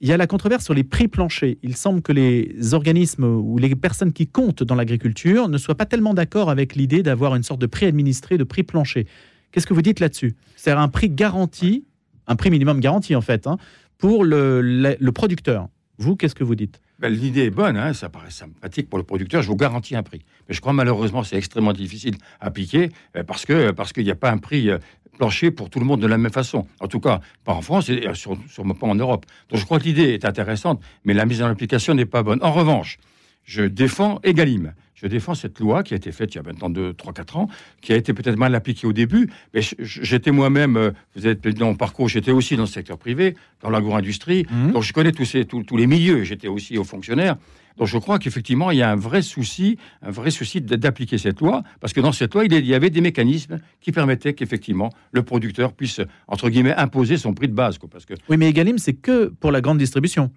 Il 0.00 0.08
y 0.08 0.12
a 0.12 0.16
la 0.16 0.26
controverse 0.26 0.64
sur 0.64 0.74
les 0.74 0.84
prix 0.84 1.08
planchers. 1.08 1.56
Il 1.62 1.76
semble 1.76 2.02
que 2.02 2.12
les 2.12 2.74
organismes 2.74 3.24
ou 3.24 3.58
les 3.58 3.74
personnes 3.76 4.12
qui 4.12 4.26
comptent 4.26 4.62
dans 4.62 4.74
l'agriculture 4.74 5.48
ne 5.48 5.56
soient 5.56 5.76
pas 5.76 5.86
tellement 5.86 6.14
d'accord 6.14 6.50
avec 6.50 6.74
l'idée 6.74 7.02
d'avoir 7.02 7.36
une 7.36 7.42
sorte 7.42 7.60
de 7.60 7.66
prix 7.66 7.86
administré, 7.86 8.36
de 8.36 8.44
prix 8.44 8.64
plancher. 8.64 9.06
Qu'est-ce 9.52 9.66
que 9.66 9.74
vous 9.74 9.82
dites 9.82 10.00
là-dessus? 10.00 10.34
C'est 10.56 10.72
un 10.72 10.88
prix 10.88 11.08
garanti, 11.08 11.84
un 12.26 12.36
prix 12.36 12.50
minimum 12.50 12.80
garanti 12.80 13.14
en 13.14 13.20
fait, 13.20 13.46
hein, 13.46 13.56
pour 13.98 14.24
le, 14.24 15.10
producteur. 15.14 15.68
Vous, 15.98 16.16
qu'est-ce 16.16 16.34
que 16.34 16.44
vous 16.44 16.56
dites? 16.56 16.80
Ben, 17.00 17.12
l'idée 17.12 17.46
est 17.46 17.50
bonne, 17.50 17.76
hein, 17.76 17.92
ça 17.92 18.08
paraît 18.08 18.30
sympathique 18.30 18.88
pour 18.88 18.98
le 18.98 19.04
producteur, 19.04 19.42
je 19.42 19.48
vous 19.48 19.56
garantis 19.56 19.96
un 19.96 20.04
prix. 20.04 20.22
Mais 20.48 20.54
je 20.54 20.60
crois 20.60 20.72
malheureusement 20.72 21.24
c'est 21.24 21.36
extrêmement 21.36 21.72
difficile 21.72 22.14
à 22.40 22.46
appliquer 22.46 22.90
euh, 23.16 23.24
parce 23.24 23.44
parce 23.76 23.92
qu'il 23.92 24.04
n'y 24.04 24.10
a 24.10 24.14
pas 24.14 24.30
un 24.30 24.38
prix 24.38 24.70
euh, 24.70 24.78
plancher 25.18 25.50
pour 25.50 25.70
tout 25.70 25.80
le 25.80 25.84
monde 25.84 26.00
de 26.00 26.06
la 26.06 26.18
même 26.18 26.32
façon. 26.32 26.66
En 26.80 26.86
tout 26.86 27.00
cas, 27.00 27.20
pas 27.44 27.52
en 27.52 27.62
France 27.62 27.88
et 27.88 28.08
sur, 28.14 28.38
sûrement 28.48 28.74
pas 28.74 28.86
en 28.86 28.94
Europe. 28.94 29.26
Donc 29.48 29.60
je 29.60 29.64
crois 29.64 29.78
que 29.78 29.84
l'idée 29.84 30.14
est 30.14 30.24
intéressante, 30.24 30.80
mais 31.04 31.14
la 31.14 31.26
mise 31.26 31.42
en 31.42 31.46
application 31.46 31.94
n'est 31.94 32.06
pas 32.06 32.22
bonne. 32.22 32.38
En 32.42 32.52
revanche, 32.52 32.98
je 33.44 33.62
défends 33.62 34.20
Egalim. 34.24 34.74
Je 34.94 35.06
défends 35.06 35.34
cette 35.34 35.58
loi 35.58 35.82
qui 35.82 35.92
a 35.92 35.96
été 35.96 36.12
faite 36.12 36.34
il 36.34 36.38
y 36.38 36.40
a 36.40 36.42
maintenant 36.42 36.70
2, 36.70 36.94
3, 36.94 37.12
4 37.12 37.36
ans, 37.36 37.48
qui 37.82 37.92
a 37.92 37.96
été 37.96 38.14
peut-être 38.14 38.38
mal 38.38 38.54
appliquée 38.54 38.86
au 38.86 38.92
début, 38.92 39.28
mais 39.52 39.60
j'étais 39.78 40.30
moi-même, 40.30 40.76
euh, 40.76 40.92
vous 41.14 41.26
êtes 41.26 41.46
dans 41.46 41.66
mon 41.66 41.74
parcours, 41.74 42.08
j'étais 42.08 42.30
aussi 42.30 42.56
dans 42.56 42.62
le 42.62 42.68
secteur 42.68 42.96
privé, 42.96 43.36
dans 43.60 43.70
l'agro-industrie, 43.70 44.46
mmh. 44.50 44.70
donc 44.70 44.82
je 44.82 44.92
connais 44.92 45.12
tous, 45.12 45.24
ces, 45.26 45.44
tous, 45.44 45.62
tous 45.64 45.76
les 45.76 45.86
milieux, 45.86 46.22
j'étais 46.22 46.48
aussi 46.48 46.78
au 46.78 46.84
fonctionnaire. 46.84 47.36
Donc 47.76 47.88
je 47.88 47.98
crois 47.98 48.20
qu'effectivement, 48.20 48.70
il 48.70 48.78
y 48.78 48.82
a 48.82 48.90
un 48.90 48.96
vrai 48.96 49.20
souci, 49.20 49.78
un 50.00 50.12
vrai 50.12 50.30
souci 50.30 50.60
d'appliquer 50.60 51.18
cette 51.18 51.40
loi, 51.40 51.64
parce 51.80 51.92
que 51.92 52.00
dans 52.00 52.12
cette 52.12 52.32
loi, 52.32 52.44
il 52.44 52.64
y 52.64 52.74
avait 52.74 52.90
des 52.90 53.00
mécanismes 53.00 53.58
qui 53.80 53.90
permettaient 53.90 54.32
qu'effectivement 54.32 54.90
le 55.10 55.22
producteur 55.22 55.72
puisse, 55.72 56.00
entre 56.28 56.48
guillemets, 56.50 56.74
imposer 56.76 57.16
son 57.16 57.34
prix 57.34 57.48
de 57.48 57.54
base. 57.54 57.78
parce 57.90 58.06
que... 58.06 58.14
Oui, 58.28 58.36
mais 58.36 58.48
Egalim, 58.48 58.78
c'est 58.78 58.94
que 58.94 59.26
pour 59.26 59.50
la 59.50 59.60
grande 59.60 59.78
distribution. 59.78 60.30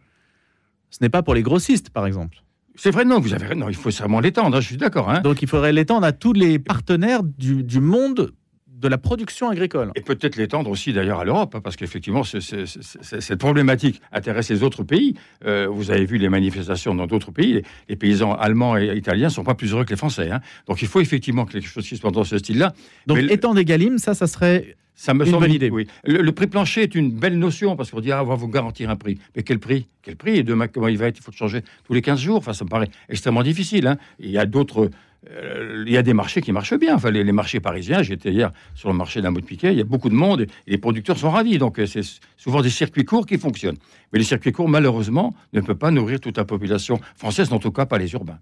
Ce 0.89 0.97
n'est 1.01 1.09
pas 1.09 1.21
pour 1.21 1.35
les 1.35 1.43
grossistes, 1.43 1.91
par 1.91 2.07
exemple. 2.07 2.39
C'est 2.77 2.91
vrai, 2.91 3.05
non, 3.05 3.19
vous 3.19 3.33
avez 3.33 3.55
non, 3.55 3.69
il 3.69 3.75
faut 3.75 3.89
vraiment 3.89 4.19
l'étendre, 4.19 4.57
hein, 4.57 4.61
je 4.61 4.67
suis 4.67 4.77
d'accord. 4.77 5.09
Hein. 5.09 5.21
Donc 5.21 5.41
il 5.41 5.47
faudrait 5.47 5.73
l'étendre 5.73 6.05
à 6.05 6.11
tous 6.11 6.33
les 6.33 6.59
partenaires 6.59 7.23
du, 7.23 7.63
du 7.63 7.79
monde 7.79 8.31
de 8.77 8.87
la 8.87 8.97
production 8.97 9.49
agricole. 9.49 9.91
Et 9.95 10.01
peut-être 10.01 10.35
l'étendre 10.35 10.69
aussi 10.69 10.93
d'ailleurs 10.93 11.19
à 11.19 11.25
l'Europe, 11.25 11.55
hein, 11.55 11.61
parce 11.61 11.75
qu'effectivement, 11.75 12.23
cette 12.23 13.39
problématique 13.39 14.01
intéresse 14.11 14.49
les 14.49 14.63
autres 14.63 14.83
pays. 14.83 15.15
Euh, 15.45 15.67
vous 15.67 15.89
avez 15.89 16.05
vu 16.05 16.17
les 16.17 16.29
manifestations 16.29 16.93
dans 16.93 17.07
d'autres 17.07 17.31
pays. 17.31 17.63
Les, 17.89 17.95
paysans 17.95 18.33
allemands 18.33 18.77
et 18.77 18.95
italiens 18.95 19.27
ne 19.27 19.31
sont 19.31 19.43
pas 19.43 19.55
plus 19.55 19.73
heureux 19.73 19.83
que 19.83 19.89
les 19.89 19.97
Français. 19.97 20.29
Hein. 20.29 20.41
Donc 20.67 20.81
il 20.81 20.87
faut 20.87 21.01
effectivement 21.01 21.45
que 21.45 21.53
quelque 21.53 21.67
chose 21.67 21.87
qui 21.87 21.97
soit 21.97 22.11
dans 22.11 22.23
ce 22.23 22.37
style-là. 22.37 22.73
Donc 23.07 23.17
étant 23.17 23.55
Galim, 23.55 23.97
ça, 23.97 24.13
ça 24.13 24.27
serait 24.27 24.75
ça 24.97 25.13
me 25.13 25.23
une 25.23 25.31
semble, 25.31 25.43
bonne 25.43 25.53
idée. 25.53 25.69
Oui. 25.69 25.87
Le, 26.03 26.31
prix 26.31 26.47
plancher 26.47 26.81
est 26.81 26.95
une 26.95 27.11
belle 27.11 27.37
notion 27.37 27.75
parce 27.75 27.91
qu'on 27.91 28.01
dit 28.01 28.11
ah, 28.11 28.23
on 28.23 28.25
va 28.25 28.35
vous 28.35 28.47
garantir 28.47 28.89
un 28.89 28.95
prix. 28.95 29.19
Mais 29.35 29.43
quel 29.43 29.59
prix? 29.59 29.87
Quel 30.01 30.15
prix? 30.15 30.37
Et 30.37 30.43
demain, 30.43 30.67
comment 30.67 30.87
il 30.87 30.97
va 30.97 31.05
être? 31.05 31.19
Il 31.19 31.21
faut 31.21 31.31
le 31.31 31.37
changer 31.37 31.61
tous 31.85 31.93
les 31.93 32.01
15 32.01 32.19
jours. 32.19 32.37
Enfin, 32.37 32.53
ça 32.53 32.65
me 32.65 32.69
paraît 32.69 32.89
extrêmement 33.07 33.43
difficile. 33.43 33.85
Hein. 33.85 33.97
Il 34.19 34.31
y 34.31 34.39
a 34.39 34.47
d'autres 34.47 34.89
euh, 35.29 35.83
il 35.85 35.93
y 35.93 35.97
a 35.97 36.03
des 36.03 36.13
marchés 36.13 36.41
qui 36.41 36.51
marchent 36.51 36.77
bien. 36.77 36.95
Enfin, 36.95 37.11
les, 37.11 37.31
marchés 37.31 37.59
parisiens, 37.59 38.01
j'étais 38.01 38.31
hier 38.31 38.51
sur 38.73 38.89
le 38.89 38.95
marché 38.95 39.21
d'un 39.21 39.31
mot 39.31 39.39
de 39.39 39.45
piquet, 39.45 39.71
il 39.71 39.77
y 39.77 39.81
a 39.81 39.85
beaucoup 39.85 40.09
de 40.09 40.15
monde 40.15 40.41
et, 40.41 40.47
les 40.65 40.77
producteurs 40.77 41.17
sont 41.17 41.29
ravis. 41.29 41.59
Donc, 41.59 41.79
euh, 41.79 41.85
c'est 41.85 42.01
souvent 42.35 42.61
des 42.61 42.69
circuits 42.69 43.05
courts 43.05 43.25
qui 43.25 43.37
fonctionnent. 43.37 43.77
Mais 44.11 44.19
les 44.19 44.25
circuits 44.25 44.51
courts, 44.51 44.69
malheureusement, 44.69 45.35
ne 45.53 45.61
peuvent 45.61 45.77
pas 45.77 45.91
nourrir 45.91 46.19
toute 46.19 46.37
la 46.37 46.45
population 46.45 46.99
française, 47.15 47.51
en 47.53 47.59
tout 47.59 47.71
cas 47.71 47.85
pas 47.85 47.99
les 47.99 48.13
urbains. 48.13 48.39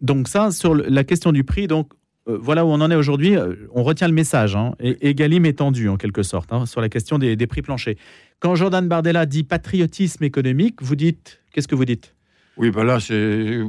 Donc, 0.00 0.28
ça, 0.28 0.50
sur 0.50 0.74
la 0.74 1.04
question 1.04 1.32
du 1.32 1.44
prix, 1.44 1.66
donc, 1.66 1.92
voilà 2.40 2.64
où 2.64 2.68
on 2.68 2.80
en 2.80 2.90
est 2.90 2.96
aujourd'hui. 2.96 3.36
On 3.74 3.82
retient 3.82 4.08
le 4.08 4.14
message. 4.14 4.56
Hein, 4.56 4.74
et 4.80 5.08
Egalim 5.08 5.46
est 5.46 5.58
tendu, 5.58 5.88
en 5.88 5.96
quelque 5.96 6.22
sorte, 6.22 6.52
hein, 6.52 6.66
sur 6.66 6.80
la 6.80 6.88
question 6.88 7.18
des, 7.18 7.36
des 7.36 7.46
prix 7.46 7.62
planchers. 7.62 7.96
Quand 8.38 8.54
Jordan 8.54 8.86
Bardella 8.88 9.26
dit 9.26 9.44
patriotisme 9.44 10.24
économique, 10.24 10.82
vous 10.82 10.96
dites, 10.96 11.40
qu'est-ce 11.52 11.68
que 11.68 11.74
vous 11.74 11.84
dites? 11.84 12.14
Oui, 12.60 12.70
ben 12.70 12.84
là, 12.84 13.00
c'est 13.00 13.60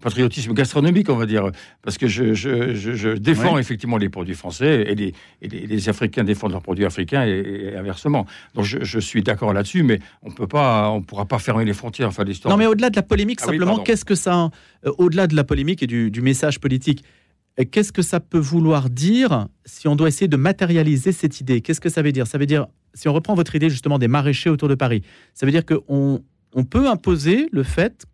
patriotisme 0.00 0.52
gastronomique, 0.52 1.08
on 1.08 1.16
va 1.16 1.26
dire, 1.26 1.50
parce 1.82 1.98
que 1.98 2.06
je, 2.06 3.14
défends 3.16 3.58
effectivement 3.58 3.96
les 3.96 4.08
produits 4.08 4.36
français 4.36 4.84
et 4.86 4.94
les, 4.94 5.14
les, 5.42 5.88
Africains 5.88 6.22
défendent 6.22 6.52
leurs 6.52 6.62
produits 6.62 6.84
africains 6.84 7.24
et, 7.26 7.74
inversement. 7.76 8.24
Donc 8.54 8.64
je, 8.64 9.00
suis 9.00 9.22
d'accord 9.22 9.52
là-dessus, 9.52 9.82
mais 9.82 9.98
on 10.22 10.30
peut 10.30 10.46
pas, 10.46 10.90
on 10.90 11.02
pourra 11.02 11.24
pas 11.24 11.40
fermer 11.40 11.64
les 11.64 11.72
frontières. 11.72 12.06
Enfin, 12.06 12.22
l'histoire. 12.22 12.52
Non, 12.52 12.56
mais 12.56 12.66
au-delà 12.66 12.90
de 12.90 12.94
la 12.94 13.02
polémique, 13.02 13.40
ah 13.42 13.46
simplement, 13.46 13.78
qu'est-ce 13.78 14.04
que 14.04 14.14
ça, 14.14 14.50
euh, 14.86 14.92
au-delà 14.98 15.26
de 15.26 15.34
la 15.34 15.42
polémique 15.42 15.82
et 15.82 15.88
du, 15.88 16.20
message 16.20 16.60
politique, 16.60 17.02
euh, 17.02 17.15
qu'est-ce 17.64 17.92
que 17.92 18.02
ça 18.02 18.20
peut 18.20 18.38
vouloir 18.38 18.90
dire 18.90 19.48
si 19.64 19.88
on 19.88 19.96
doit 19.96 20.08
essayer 20.08 20.28
de 20.28 20.36
matérialiser 20.36 21.12
cette 21.12 21.40
idée? 21.40 21.62
Qu'est-ce 21.62 21.80
que 21.80 21.88
ça 21.88 22.02
veut 22.02 22.12
dire? 22.12 22.26
Ça 22.26 22.36
veut 22.36 22.46
dire, 22.46 22.66
si 22.92 23.08
on 23.08 23.14
reprend 23.14 23.34
votre 23.34 23.54
idée 23.54 23.70
justement 23.70 23.98
des 23.98 24.08
maraîchers 24.08 24.50
autour 24.50 24.68
de 24.68 24.74
Paris, 24.74 25.02
ça 25.32 25.46
veut 25.46 25.52
dire 25.52 25.64
qu'on 25.64 26.22
on 26.52 26.64
peut 26.64 26.88
imposer 26.88 27.48
le 27.52 27.62
fait 27.62 28.04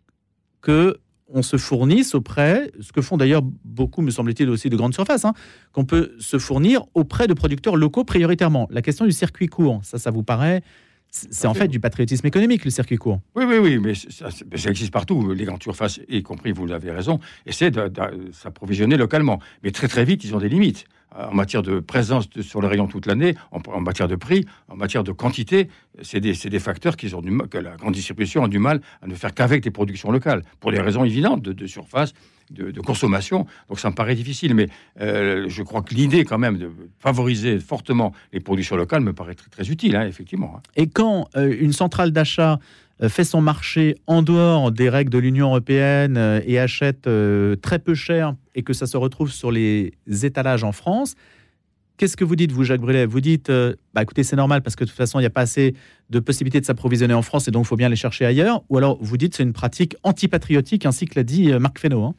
que 0.61 0.97
on 1.27 1.41
se 1.41 1.57
fournisse 1.57 2.13
auprès, 2.13 2.71
ce 2.79 2.91
que 2.91 3.01
font 3.01 3.17
d'ailleurs 3.17 3.41
beaucoup, 3.65 4.01
me 4.01 4.11
semble-t-il, 4.11 4.49
aussi 4.49 4.69
de 4.69 4.75
grandes 4.75 4.93
surfaces, 4.93 5.25
hein, 5.25 5.33
qu'on 5.71 5.83
peut 5.83 6.13
se 6.19 6.37
fournir 6.37 6.83
auprès 6.93 7.27
de 7.27 7.33
producteurs 7.33 7.75
locaux 7.75 8.03
prioritairement. 8.03 8.67
La 8.69 8.83
question 8.83 9.05
du 9.05 9.11
circuit 9.11 9.47
court, 9.47 9.79
ça, 9.83 9.97
ça 9.97 10.11
vous 10.11 10.21
paraît 10.21 10.61
c'est 11.13 11.47
en 11.47 11.53
fait 11.53 11.67
du 11.67 11.79
patriotisme 11.79 12.25
économique, 12.25 12.65
le 12.65 12.71
circuit 12.71 12.97
court. 12.97 13.19
Oui, 13.35 13.45
oui, 13.47 13.57
oui, 13.57 13.77
mais 13.77 13.93
ça, 13.93 14.29
existe 14.69 14.91
partout. 14.91 15.31
Les 15.33 15.45
grandes 15.45 15.61
surfaces, 15.61 15.99
y 16.09 16.23
compris, 16.23 16.51
vous 16.51 16.71
avez 16.71 16.91
raison, 16.91 17.19
essaient 17.45 17.69
de, 17.69 17.91
s'approvisionner 18.31 18.97
localement. 18.97 19.39
Mais 19.63 19.71
très, 19.71 19.87
très 19.87 20.05
vite, 20.05 20.23
ils 20.23 20.35
ont 20.35 20.39
des 20.39 20.49
limites 20.49 20.85
en 21.15 21.35
matière 21.35 21.61
de 21.61 21.79
présence 21.79 22.27
sur 22.41 22.59
le 22.59 22.67
rayon 22.67 22.87
toute 22.87 23.05
l'année, 23.05 23.35
en, 23.51 23.81
matière 23.81 24.07
de 24.07 24.15
prix, 24.15 24.47
en 24.67 24.75
matière 24.75 25.03
de 25.03 25.11
quantité, 25.11 25.69
c'est 26.01 26.19
des, 26.19 26.33
des, 26.33 26.59
facteurs 26.59 26.97
qui 26.97 27.13
ont 27.13 27.21
du, 27.21 27.37
que 27.49 27.59
la 27.59 27.75
grande 27.75 27.93
distribution 27.93 28.43
a 28.43 28.47
du 28.47 28.57
mal 28.57 28.81
à 29.03 29.05
ne 29.05 29.13
faire 29.13 29.31
qu'avec 29.31 29.61
des 29.61 29.69
productions 29.69 30.09
locales, 30.09 30.41
pour 30.59 30.71
des 30.71 30.81
raisons 30.81 31.03
évidentes 31.03 31.43
de, 31.43 31.67
surface, 31.67 32.13
de, 32.51 32.81
consommation. 32.81 33.45
Donc 33.69 33.79
ça 33.79 33.89
me 33.89 33.95
paraît 33.95 34.15
difficile, 34.15 34.53
mais 34.53 34.67
euh, 35.01 35.45
je 35.47 35.63
crois 35.63 35.81
que 35.81 35.93
l'idée 35.93 36.25
quand 36.25 36.37
même 36.37 36.57
de 36.57 36.69
favoriser 36.99 37.59
fortement 37.59 38.13
les 38.31 38.39
productions 38.39 38.75
locales 38.75 39.01
me 39.01 39.13
paraît 39.13 39.35
très, 39.35 39.69
utile, 39.69 39.95
hein, 39.95 40.05
effectivement. 40.05 40.55
Hein. 40.57 40.61
Et 40.75 40.87
quand 40.87 41.29
euh, 41.35 41.55
une 41.59 41.73
centrale 41.73 42.11
d'achat 42.11 42.59
euh, 43.01 43.09
fait 43.09 43.23
son 43.23 43.41
marché 43.41 43.95
en 44.07 44.21
dehors 44.21 44.71
des 44.71 44.89
règles 44.89 45.09
de 45.09 45.17
l'Union 45.17 45.47
européenne 45.47 46.41
et 46.45 46.59
achète 46.59 47.09
très 47.61 47.79
peu 47.79 47.95
cher 47.95 48.35
et 48.55 48.63
que 48.63 48.73
ça 48.73 48.85
se 48.85 48.97
retrouve 48.97 49.31
sur 49.31 49.51
les 49.51 49.93
étalages 50.23 50.63
en 50.63 50.71
France, 50.71 51.15
qu'est-ce 51.97 52.17
que 52.17 52.23
vous 52.23 52.35
dites, 52.35 52.51
vous, 52.51 52.63
Jacques 52.63 52.81
Brulet 52.81 53.05
Vous 53.05 53.21
dites, 53.21 53.51
bah, 53.93 54.03
écoutez, 54.03 54.23
c'est 54.23 54.35
normal 54.35 54.61
parce 54.61 54.75
que 54.75 54.83
de 54.83 54.89
toute 54.89 54.97
façon, 54.97 55.19
il 55.19 55.23
n'y 55.23 55.27
a 55.27 55.31
pas 55.31 55.41
assez 55.41 55.73
de 56.09 56.19
possibilités 56.19 56.59
de 56.59 56.65
s'approvisionner 56.65 57.13
en 57.13 57.21
France 57.21 57.47
et 57.47 57.51
donc 57.51 57.65
il 57.65 57.67
faut 57.67 57.77
bien 57.77 57.89
les 57.89 57.95
chercher 57.95 58.25
ailleurs. 58.25 58.61
Ou 58.69 58.77
alors 58.77 58.97
vous 59.01 59.17
dites, 59.17 59.35
c'est 59.35 59.43
une 59.43 59.53
pratique 59.53 59.95
antipatriotique, 60.03 60.85
ainsi 60.85 61.05
que 61.05 61.15
l'a 61.15 61.23
dit 61.23 61.51
Marc 61.53 61.79
Fesneau. 61.79 62.03
Hein. 62.03 62.15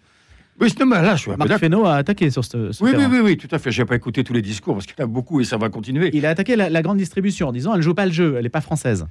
Oui, 0.60 0.68
c'est 0.70 0.84
là, 0.84 1.16
je 1.16 1.20
suis 1.22 1.30
Marc 1.36 1.58
Fesneau 1.58 1.84
a 1.84 1.96
attaqué 1.96 2.30
sur 2.30 2.44
ce, 2.44 2.70
oui, 2.82 2.92
oui, 2.96 3.04
oui, 3.10 3.18
oui, 3.22 3.36
tout 3.36 3.48
à 3.50 3.58
fait. 3.58 3.72
Je 3.72 3.82
n'ai 3.82 3.86
pas 3.86 3.96
écouté 3.96 4.22
tous 4.22 4.32
les 4.32 4.42
discours 4.42 4.74
parce 4.74 4.86
qu'il 4.86 4.94
y 4.98 5.02
en 5.02 5.04
a 5.04 5.08
beaucoup 5.08 5.40
et 5.40 5.44
ça 5.44 5.56
va 5.56 5.68
continuer. 5.68 6.10
Il 6.12 6.24
a 6.26 6.30
attaqué 6.30 6.54
la, 6.54 6.70
la 6.70 6.82
grande 6.82 6.98
distribution 6.98 7.48
en 7.48 7.52
disant 7.52 7.72
elle 7.72 7.78
ne 7.78 7.82
joue 7.82 7.94
pas 7.94 8.06
le 8.06 8.12
jeu, 8.12 8.34
elle 8.36 8.44
n'est 8.44 8.48
pas 8.48 8.60
française. 8.60 9.06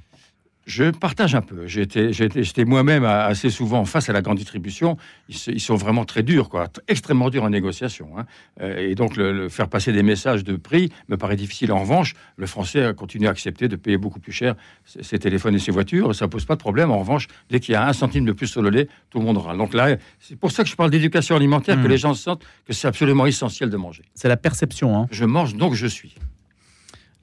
Je 0.66 0.90
partage 0.90 1.34
un 1.34 1.42
peu. 1.42 1.66
J'étais 1.66 2.64
moi-même 2.64 3.04
assez 3.04 3.50
souvent 3.50 3.84
face 3.84 4.08
à 4.08 4.12
la 4.12 4.22
grande 4.22 4.38
distribution. 4.38 4.96
Ils, 5.28 5.60
sont 5.60 5.76
vraiment 5.76 6.04
très 6.04 6.22
durs, 6.22 6.48
quoi, 6.48 6.68
extrêmement 6.88 7.30
durs 7.30 7.44
en 7.44 7.50
négociation. 7.50 8.10
Hein. 8.16 8.24
Euh, 8.60 8.88
et 8.88 8.94
donc, 8.94 9.16
le, 9.16 9.48
faire 9.48 9.68
passer 9.68 9.92
des 9.92 10.02
messages 10.02 10.44
de 10.44 10.56
prix 10.56 10.90
me 11.08 11.16
paraît 11.16 11.36
difficile. 11.36 11.72
En 11.72 11.80
revanche, 11.80 12.14
le 12.36 12.46
Français 12.46 12.92
continue 12.96 13.26
à 13.26 13.30
accepter 13.30 13.68
de 13.68 13.76
payer 13.76 13.98
beaucoup 13.98 14.20
plus 14.20 14.32
cher 14.32 14.54
ses 14.84 15.18
téléphones 15.18 15.54
et 15.54 15.58
ses 15.58 15.72
voitures. 15.72 16.14
Ça 16.14 16.28
pose 16.28 16.44
pas 16.44 16.54
de 16.54 16.60
problème. 16.60 16.90
En 16.90 16.98
revanche, 16.98 17.28
dès 17.50 17.60
qu'il 17.60 17.72
y 17.72 17.76
a 17.76 17.86
un 17.86 17.92
centime 17.92 18.24
de 18.24 18.32
plus 18.32 18.46
sur 18.46 18.62
le 18.62 18.70
lait, 18.70 18.88
tout 19.10 19.18
le 19.18 19.24
monde 19.24 19.36
aura. 19.36 19.56
Donc 19.56 19.74
là, 19.74 19.96
c'est 20.18 20.36
pour 20.36 20.50
ça 20.50 20.62
que 20.62 20.68
je 20.68 20.76
parle 20.76 20.90
d'éducation 20.90 21.36
alimentaire, 21.36 21.76
que 21.76 21.86
mmh. 21.86 21.90
les 21.90 21.98
gens 21.98 22.14
sentent 22.14 22.44
que 22.66 22.72
c'est 22.72 22.88
absolument 22.88 23.26
essentiel 23.26 23.70
de 23.70 23.76
manger. 23.76 24.02
C'est 24.14 24.28
la 24.28 24.36
perception. 24.36 24.98
Hein. 24.98 25.06
Je 25.10 25.24
mange, 25.24 25.54
donc 25.56 25.74
je 25.74 25.86
suis. 25.86 26.14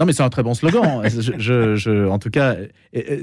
Non, 0.02 0.08
mais 0.08 0.14
c'est 0.14 0.24
un 0.24 0.30
très 0.32 0.42
bon 0.42 0.56
slogan. 0.56 1.04
je, 1.38 2.08
en 2.08 2.18
tout 2.18 2.32
cas, 2.32 2.56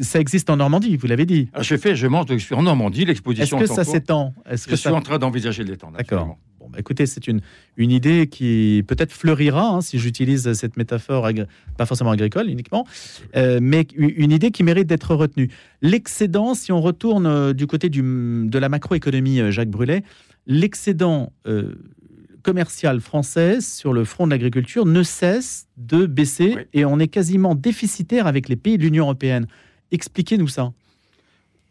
ça 0.00 0.20
existe 0.20 0.49
en 0.49 0.58
Normandie, 0.58 0.97
vous 0.97 1.08
l'avez 1.08 1.26
dit. 1.26 1.49
Ah, 1.52 1.62
je 1.62 1.76
fais, 1.76 1.97
je 1.97 2.06
mange, 2.06 2.26
je 2.28 2.37
suis 2.37 2.54
en 2.54 2.62
Normandie, 2.62 3.04
l'exposition. 3.04 3.58
Est-ce 3.58 3.70
que 3.70 3.75
ça 3.75 3.82
s'étend? 3.82 4.32
Est-ce 4.49 4.66
que 4.66 4.76
je 4.76 4.76
suis 4.76 4.88
en 4.88 5.00
train 5.00 5.18
d'envisager 5.18 5.64
de 5.64 5.70
l'étendre. 5.70 5.99
D'accord. 5.99 6.38
Bon, 6.61 6.68
bah, 6.70 6.78
écoutez, 6.78 7.06
c'est 7.06 7.26
une, 7.26 7.40
une 7.76 7.90
idée 7.90 8.28
qui 8.28 8.85
peut-être 8.87 9.11
fleurira, 9.11 9.70
hein, 9.70 9.80
si 9.80 9.99
j'utilise 9.99 10.52
cette 10.52 10.76
métaphore, 10.76 11.28
pas 11.76 11.85
forcément 11.85 12.12
agricole 12.12 12.49
uniquement, 12.49 12.87
euh, 13.35 13.58
mais 13.61 13.85
une 13.97 14.30
idée 14.30 14.52
qui 14.52 14.62
mérite 14.62 14.87
d'être 14.87 15.16
retenue. 15.16 15.50
L'excédent, 15.82 16.54
si 16.54 16.70
on 16.70 16.80
retourne 16.80 17.26
euh, 17.26 17.54
du 17.54 17.66
côté 17.66 17.88
du, 17.88 18.02
de 18.02 18.58
la 18.61 18.68
macroéconomie, 18.68 19.40
euh, 19.40 19.50
Jacques 19.50 19.70
Brulet, 19.70 20.04
l'excédent 20.47 21.32
commerciale 22.49 23.02
française 23.02 23.67
sur 23.67 23.93
le 23.93 24.07
front 24.07 24.25
de 24.25 24.31
l'agriculture 24.31 24.87
ne 24.87 25.02
cesse 25.02 25.69
de 25.76 26.07
baisser 26.07 26.67
et 26.73 26.87
on 26.87 26.99
est 26.99 27.09
quasiment 27.09 27.55
déficitaire 27.55 28.26
avec 28.26 28.49
les 28.49 28.57
pays 28.57 28.78
de 28.78 28.85
l'Union 28.85 29.05
européenne. 29.05 29.47
Expliquez-nous 29.93 30.49
ça. 30.49 30.73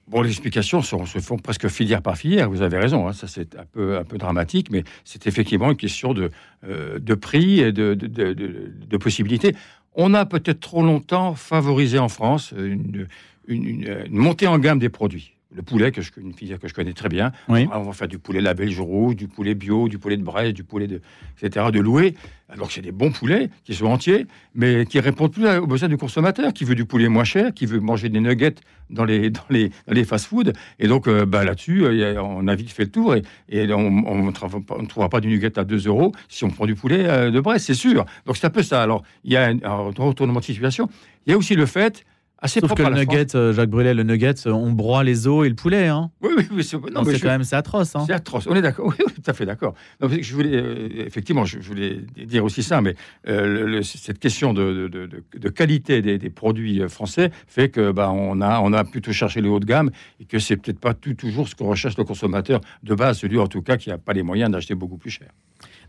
Bon, 0.08 0.22
les 0.22 0.30
explications 0.30 0.84
se 0.84 1.18
font 1.18 1.38
presque 1.40 1.68
filière 1.68 2.04
par 2.04 2.16
filière, 2.16 2.48
vous 2.52 2.62
avez 2.62 2.78
raison, 2.78 3.08
hein. 3.08 3.14
ça 3.14 3.26
c'est 3.28 3.56
un 3.56 3.66
peu, 3.66 3.98
un 3.98 4.04
peu 4.04 4.20
dramatique, 4.20 4.70
mais 4.70 4.84
c'est 5.04 5.26
effectivement 5.26 5.72
une 5.72 5.78
question 5.78 6.14
de, 6.14 6.30
euh, 6.64 7.00
de 7.00 7.16
prix 7.16 7.60
et 7.60 7.72
de, 7.72 7.96
de, 7.96 8.34
de, 8.34 8.98
possibilités. 8.98 9.56
On 9.96 10.14
a 10.14 10.28
peut-être 10.28 10.60
trop 10.60 10.84
longtemps 10.84 11.34
favorisé 11.34 11.98
en 11.98 12.08
France 12.08 12.54
une, 12.56 13.08
une, 13.48 13.82
une, 14.06 14.06
montée 14.12 14.46
en 14.46 14.60
gamme 14.60 14.78
des 14.78 14.90
produits. 14.90 15.37
Le 15.58 15.64
poulet, 15.64 15.92
que 15.92 16.02
je, 16.02 16.12
une 16.22 16.34
filière 16.34 16.60
que 16.60 16.68
je 16.70 16.74
connais 16.74 16.94
très 16.94 17.10
bien. 17.10 17.32
Oui. 17.50 17.68
On 17.74 17.82
va 17.82 17.92
faire 17.94 18.08
du 18.08 18.20
poulet 18.20 18.40
la 18.40 18.54
Belge 18.54 18.80
rouge, 18.80 19.16
du 19.16 19.28
poulet 19.28 19.56
bio, 19.56 19.90
du 19.90 19.98
poulet 19.98 20.16
de 20.16 20.24
Brest, 20.24 20.54
du 20.54 20.64
poulet 20.64 20.88
de, 20.88 21.02
etc., 21.42 21.66
de 21.74 21.80
louer. 21.80 22.14
Alors 22.50 22.68
que 22.70 22.74
c'est 22.74 22.82
des 22.82 22.94
bons 22.94 23.12
poulets 23.12 23.50
qui 23.66 23.74
sont 23.74 23.88
entiers, 23.88 24.26
mais 24.56 24.86
qui 24.86 25.02
répondent 25.02 25.34
plus 25.34 25.46
aux 25.58 25.68
besoins 25.68 25.90
du 25.90 25.98
consommateur, 25.98 26.54
qui 26.54 26.64
veut 26.64 26.76
du 26.76 26.86
poulet 26.86 27.10
moins 27.10 27.26
cher, 27.26 27.54
qui 27.54 27.66
veut 27.66 27.82
manger 27.82 28.08
des 28.08 28.22
nuggets 28.22 28.56
dans 28.90 29.04
les, 29.04 29.30
dans 29.32 29.42
les, 29.50 29.68
dans 29.70 29.94
les 29.94 30.06
fast-foods. 30.06 30.54
Et 30.80 30.88
donc, 30.88 31.08
euh, 31.10 31.26
bah, 31.26 31.44
là-dessus, 31.44 31.84
euh, 31.84 32.22
on 32.22 32.48
a 32.48 32.56
vite 32.56 32.72
fait 32.72 32.84
le 32.86 32.92
tour 32.92 33.16
et, 33.16 33.24
et 33.50 33.74
on 33.74 33.92
ne 34.24 34.32
trouvera 34.32 34.60
pas- 34.62 34.76
on 34.78 34.84
ne 34.84 34.88
trouvera 34.88 35.10
pas 35.10 35.20
du 35.20 35.28
nugget 35.28 35.60
à 35.60 35.66
2 35.66 35.88
euros 35.88 36.14
si 36.30 36.46
on 36.46 36.50
prend 36.50 36.66
du 36.66 36.76
poulet 36.76 37.04
euh, 37.10 37.32
de 37.32 37.40
Brest, 37.42 37.66
c'est 37.66 37.74
sûr. 37.74 38.06
Donc, 38.26 38.38
c'est 38.38 38.48
un 38.48 38.52
peu 38.52 38.64
ça. 38.64 38.82
Alors, 38.82 39.04
il 39.26 39.34
y 39.34 39.38
a 39.38 39.48
un, 39.48 39.58
un 39.64 39.76
retournement 39.90 40.40
de 40.40 40.46
situation. 40.46 40.88
Il 41.26 41.32
y 41.32 41.34
a 41.34 41.38
aussi 41.38 41.56
le 41.56 41.66
fait, 41.66 42.06
assez 42.40 42.60
Sauf 42.60 42.70
que 42.72 42.76
propre 42.76 42.90
le 42.92 42.96
France- 43.04 43.16
nugget, 43.16 43.36
euh, 43.36 43.54
Jacques 43.54 43.70
Brullet, 43.70 43.94
le 43.94 44.04
nugget, 44.04 44.36
euh, 44.46 44.52
on 44.52 44.72
broie 44.72 45.04
les 45.04 45.28
os 45.28 45.46
et 45.46 45.50
le 45.50 45.56
poulet. 45.56 45.88
Hein. 45.88 46.12
Oui, 46.22 46.30
oui, 46.38 46.48
oui. 46.52 46.64
c'est- 46.64 46.78
je- 46.78 47.22
quand 47.22 47.28
même 47.30 47.44
c'est 47.44 47.56
atroce. 47.56 47.96
Hein. 47.96 48.04
C'est 48.06 48.14
atroce. 48.14 48.48
On 48.50 48.56
est 48.56 48.62
d'accord. 48.62 48.88
Oui, 48.88 48.96
tout 49.14 49.22
à 49.26 49.34
fait 49.34 49.46
d'accord. 49.46 49.74
Je 50.02 50.34
voulais, 50.34 50.56
euh, 50.56 50.90
effectivement, 51.06 51.46
je, 51.46 51.60
je 51.62 51.68
voulais 51.68 52.00
dire 52.26 52.44
aussi 52.44 52.64
ça, 52.64 52.82
mais 52.82 52.96
euh, 53.28 53.66
le- 53.68 53.84
cette 53.84 54.20
question 54.20 54.54
de, 54.54 54.88
de- 54.92 55.06
de- 55.08 55.24
de 55.38 55.50
qualité 55.50 56.02
des, 56.02 56.18
des 56.18 56.30
produits 56.30 56.82
euh, 56.82 56.88
français 56.90 57.32
fait 57.48 57.70
que 57.70 57.92
bah, 57.92 58.12
on 58.12 58.42
a, 58.42 58.60
on 58.62 58.74
a 58.74 58.84
plutôt 58.84 59.12
cherché 59.12 59.42
le 59.42 59.50
haut 59.50 59.60
de 59.60 59.66
gamme 59.66 59.92
et 60.20 60.26
que 60.26 60.40
c'est 60.40 60.58
peut-être 60.58 60.80
pas 60.80 60.94
tout, 60.94 61.14
toujours 61.14 61.48
ce 61.48 61.56
que 61.56 61.64
recherche 61.64 61.98
le 61.98 62.04
consommateur 62.04 62.62
de 62.84 62.96
base, 62.96 63.20
celui 63.20 63.40
en 63.40 63.48
tout 63.48 63.62
cas 63.62 63.78
qui 63.78 63.90
n'a 63.90 63.98
pas 63.98 64.14
les 64.14 64.24
moyens 64.24 64.52
d'acheter 64.52 64.76
beaucoup 64.76 64.98
plus 64.98 65.10
cher. 65.12 65.30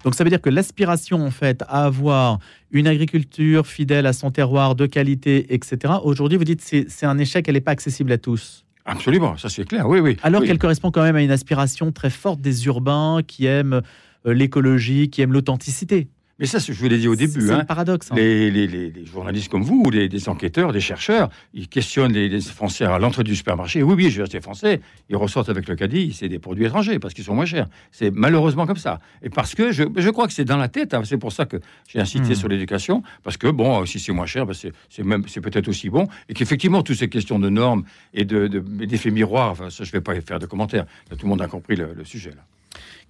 Donc 0.05 0.14
ça 0.14 0.25
veut 0.25 0.31
dire 0.31 0.40
que 0.40 0.50
l'aspiration 0.50 1.25
en 1.25 1.31
fait 1.31 1.62
à 1.69 1.85
avoir 1.85 2.38
une 2.71 2.87
agriculture 2.87 3.67
fidèle 3.67 4.07
à 4.07 4.12
son 4.12 4.31
terroir, 4.31 4.75
de 4.75 4.87
qualité, 4.87 5.52
etc. 5.55 5.95
Aujourd'hui, 6.05 6.38
vous 6.38 6.45
dites 6.45 6.61
c'est 6.62 6.87
c'est 6.88 7.07
un 7.07 7.19
échec, 7.19 7.47
elle 7.49 7.55
n'est 7.55 7.61
pas 7.61 7.73
accessible 7.73 8.12
à 8.12 8.19
tous. 8.19 8.64
Absolument, 8.85 9.37
ça 9.37 9.49
c'est 9.49 9.64
clair. 9.67 9.88
Oui, 9.88 10.00
oui. 10.00 10.17
Alors 10.23 10.40
Oui. 10.40 10.47
qu'elle 10.47 10.59
correspond 10.59 10.90
quand 10.90 11.02
même 11.02 11.17
à 11.17 11.23
une 11.23 11.31
aspiration 11.31 11.93
très 11.93 12.11
forte 12.11 12.40
des 12.40 12.67
urbains 12.67 13.21
qui 13.26 13.45
aiment 13.47 13.83
euh, 14.26 14.33
l'écologie, 14.33 15.11
qui 15.11 15.21
aiment 15.21 15.33
l'authenticité. 15.35 16.09
Mais 16.38 16.47
ça, 16.47 16.59
je 16.61 16.73
vous 16.73 16.88
l'ai 16.88 16.99
dit 16.99 17.09
au 17.09 17.16
début. 17.16 17.40
c'est 17.40 17.50
hein. 17.52 17.59
le 17.59 17.64
paradoxe. 17.64 18.11
hein. 18.12 18.14
Les, 18.16 18.50
les- 18.50 18.66
les- 18.68 18.90
les 18.90 19.04
journalistes 19.07 19.49
comme 19.50 19.62
vous, 19.64 19.83
ou 19.87 19.90
les, 19.90 20.09
des 20.09 20.28
enquêteurs, 20.28 20.73
des 20.73 20.80
chercheurs, 20.80 21.30
ils 21.52 21.68
questionnent 21.68 22.12
les, 22.12 22.40
Français 22.40 22.85
à 22.85 22.99
l'entrée 22.99 23.25
du 23.25 23.35
supermarché. 23.35 23.83
Oui, 23.83 23.95
oui, 23.97 24.11
je 24.11 24.18
vais 24.18 24.23
acheter 24.23 24.40
français. 24.40 24.80
Ils 25.11 25.16
ressortent 25.16 25.49
avec 25.49 25.68
le 25.68 25.75
caddie, 25.75 26.12
c'est 26.12 26.28
des 26.28 26.38
produits 26.38 26.64
étrangers 26.66 26.99
parce 27.00 27.12
qu'ils 27.14 27.25
sont 27.25 27.35
moins 27.35 27.45
chers. 27.45 27.66
C'est 27.90 28.11
malheureusement 28.12 28.66
comme 28.66 28.76
ça. 28.76 29.00
Et 29.23 29.30
parce 29.30 29.54
que 29.57 29.73
je, 29.73 29.83
je 29.97 30.11
crois 30.11 30.26
que 30.28 30.33
c'est 30.33 30.45
dans 30.45 30.57
la 30.57 30.68
tête. 30.68 30.95
hein. 30.95 31.02
C'est 31.04 31.18
pour 31.18 31.33
ça 31.33 31.45
que 31.47 31.57
j'ai 31.88 31.99
incité 31.99 32.30
Hmm. 32.33 32.35
sur 32.37 32.49
l'éducation. 32.49 33.02
Parce 33.25 33.37
que, 33.37 33.49
bon, 33.49 33.85
si 33.87 33.99
c'est 33.99 34.12
moins 34.12 34.26
cher, 34.26 34.47
ben 34.47 34.52
c'est 34.54 34.73
c'est 34.90 35.02
même 35.04 35.25
c'est 35.26 35.40
peut-être 35.40 35.66
aussi 35.68 35.90
bon. 35.90 36.07
Et 36.28 36.35
qu'effectivement, 36.35 36.83
toutes 36.83 36.99
ces 36.99 37.09
questions 37.09 37.38
de 37.38 37.49
normes 37.49 37.83
et 38.14 38.25
de- 38.25 38.47
de- 38.47 38.61
d'effets 38.87 39.11
miroirs, 39.11 39.50
enfin, 39.50 39.71
ça, 39.71 39.83
je 39.85 39.88
ne 39.90 39.92
vais 39.92 40.00
pas 40.00 40.14
faire 40.21 40.38
de 40.38 40.47
commentaires. 40.47 40.85
Là, 41.11 41.16
tout 41.16 41.26
le 41.26 41.30
monde 41.30 41.42
a 41.42 41.49
compris 41.49 41.75
le, 41.76 41.95
le 41.97 42.04
sujet. 42.04 42.30
Là. 42.30 42.45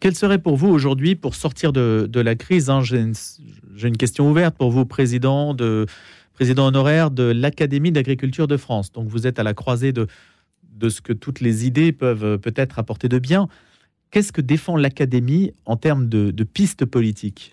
Quel 0.01 0.15
serait 0.15 0.39
pour 0.39 0.57
vous 0.57 0.69
aujourd'hui, 0.69 1.15
pour 1.15 1.35
sortir 1.35 1.73
de, 1.73 2.09
la 2.15 2.35
crise 2.35 2.71
hein, 2.71 2.83
J'ai 2.83 2.99
une, 3.01 3.97
question 3.97 4.31
ouverte 4.31 4.57
pour 4.57 4.71
vous, 4.71 4.85
président, 4.85 5.55
de, 5.55 5.87
président 6.35 6.67
honoraire 6.67 7.11
de 7.11 7.25
l'Académie 7.25 7.93
d'agriculture 7.93 8.47
de 8.47 8.57
France. 8.57 8.93
Donc 8.93 9.09
vous 9.09 9.27
êtes 9.27 9.39
à 9.39 9.43
la 9.43 9.55
croisée 9.55 9.93
de, 9.93 10.07
ce 10.89 11.01
que 11.01 11.13
toutes 11.13 11.41
les 11.41 11.67
idées 11.67 11.93
peuvent 11.93 12.25
euh, 12.25 12.39
peut-être 12.39 12.79
apporter 12.79 13.09
de 13.09 13.19
bien. 13.19 13.49
Qu'est-ce 14.11 14.33
que 14.33 14.41
défend 14.41 14.77
l'Académie 14.77 15.53
en 15.67 15.77
termes 15.77 16.09
de 16.09 16.45
pistes 16.45 16.85
politiques? 16.87 17.53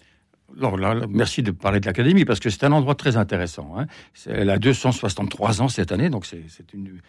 Alors 0.57 0.77
là, 0.77 0.95
merci 1.09 1.43
de 1.43 1.51
parler 1.51 1.79
de 1.79 1.85
l'Académie 1.85 2.23
parce 2.23 2.39
que 2.39 2.49
c'est 2.49 2.63
un 2.63 2.71
endroit 2.71 2.95
très 2.95 3.17
intéressant. 3.17 3.75
hein. 3.77 3.87
Elle 4.25 4.49
a 4.49 4.57
263 4.57 5.61
ans 5.61 5.67
cette 5.67 5.91
année, 5.91 6.09
donc 6.09 6.25
c'est 6.25 6.73
une, 6.73 6.99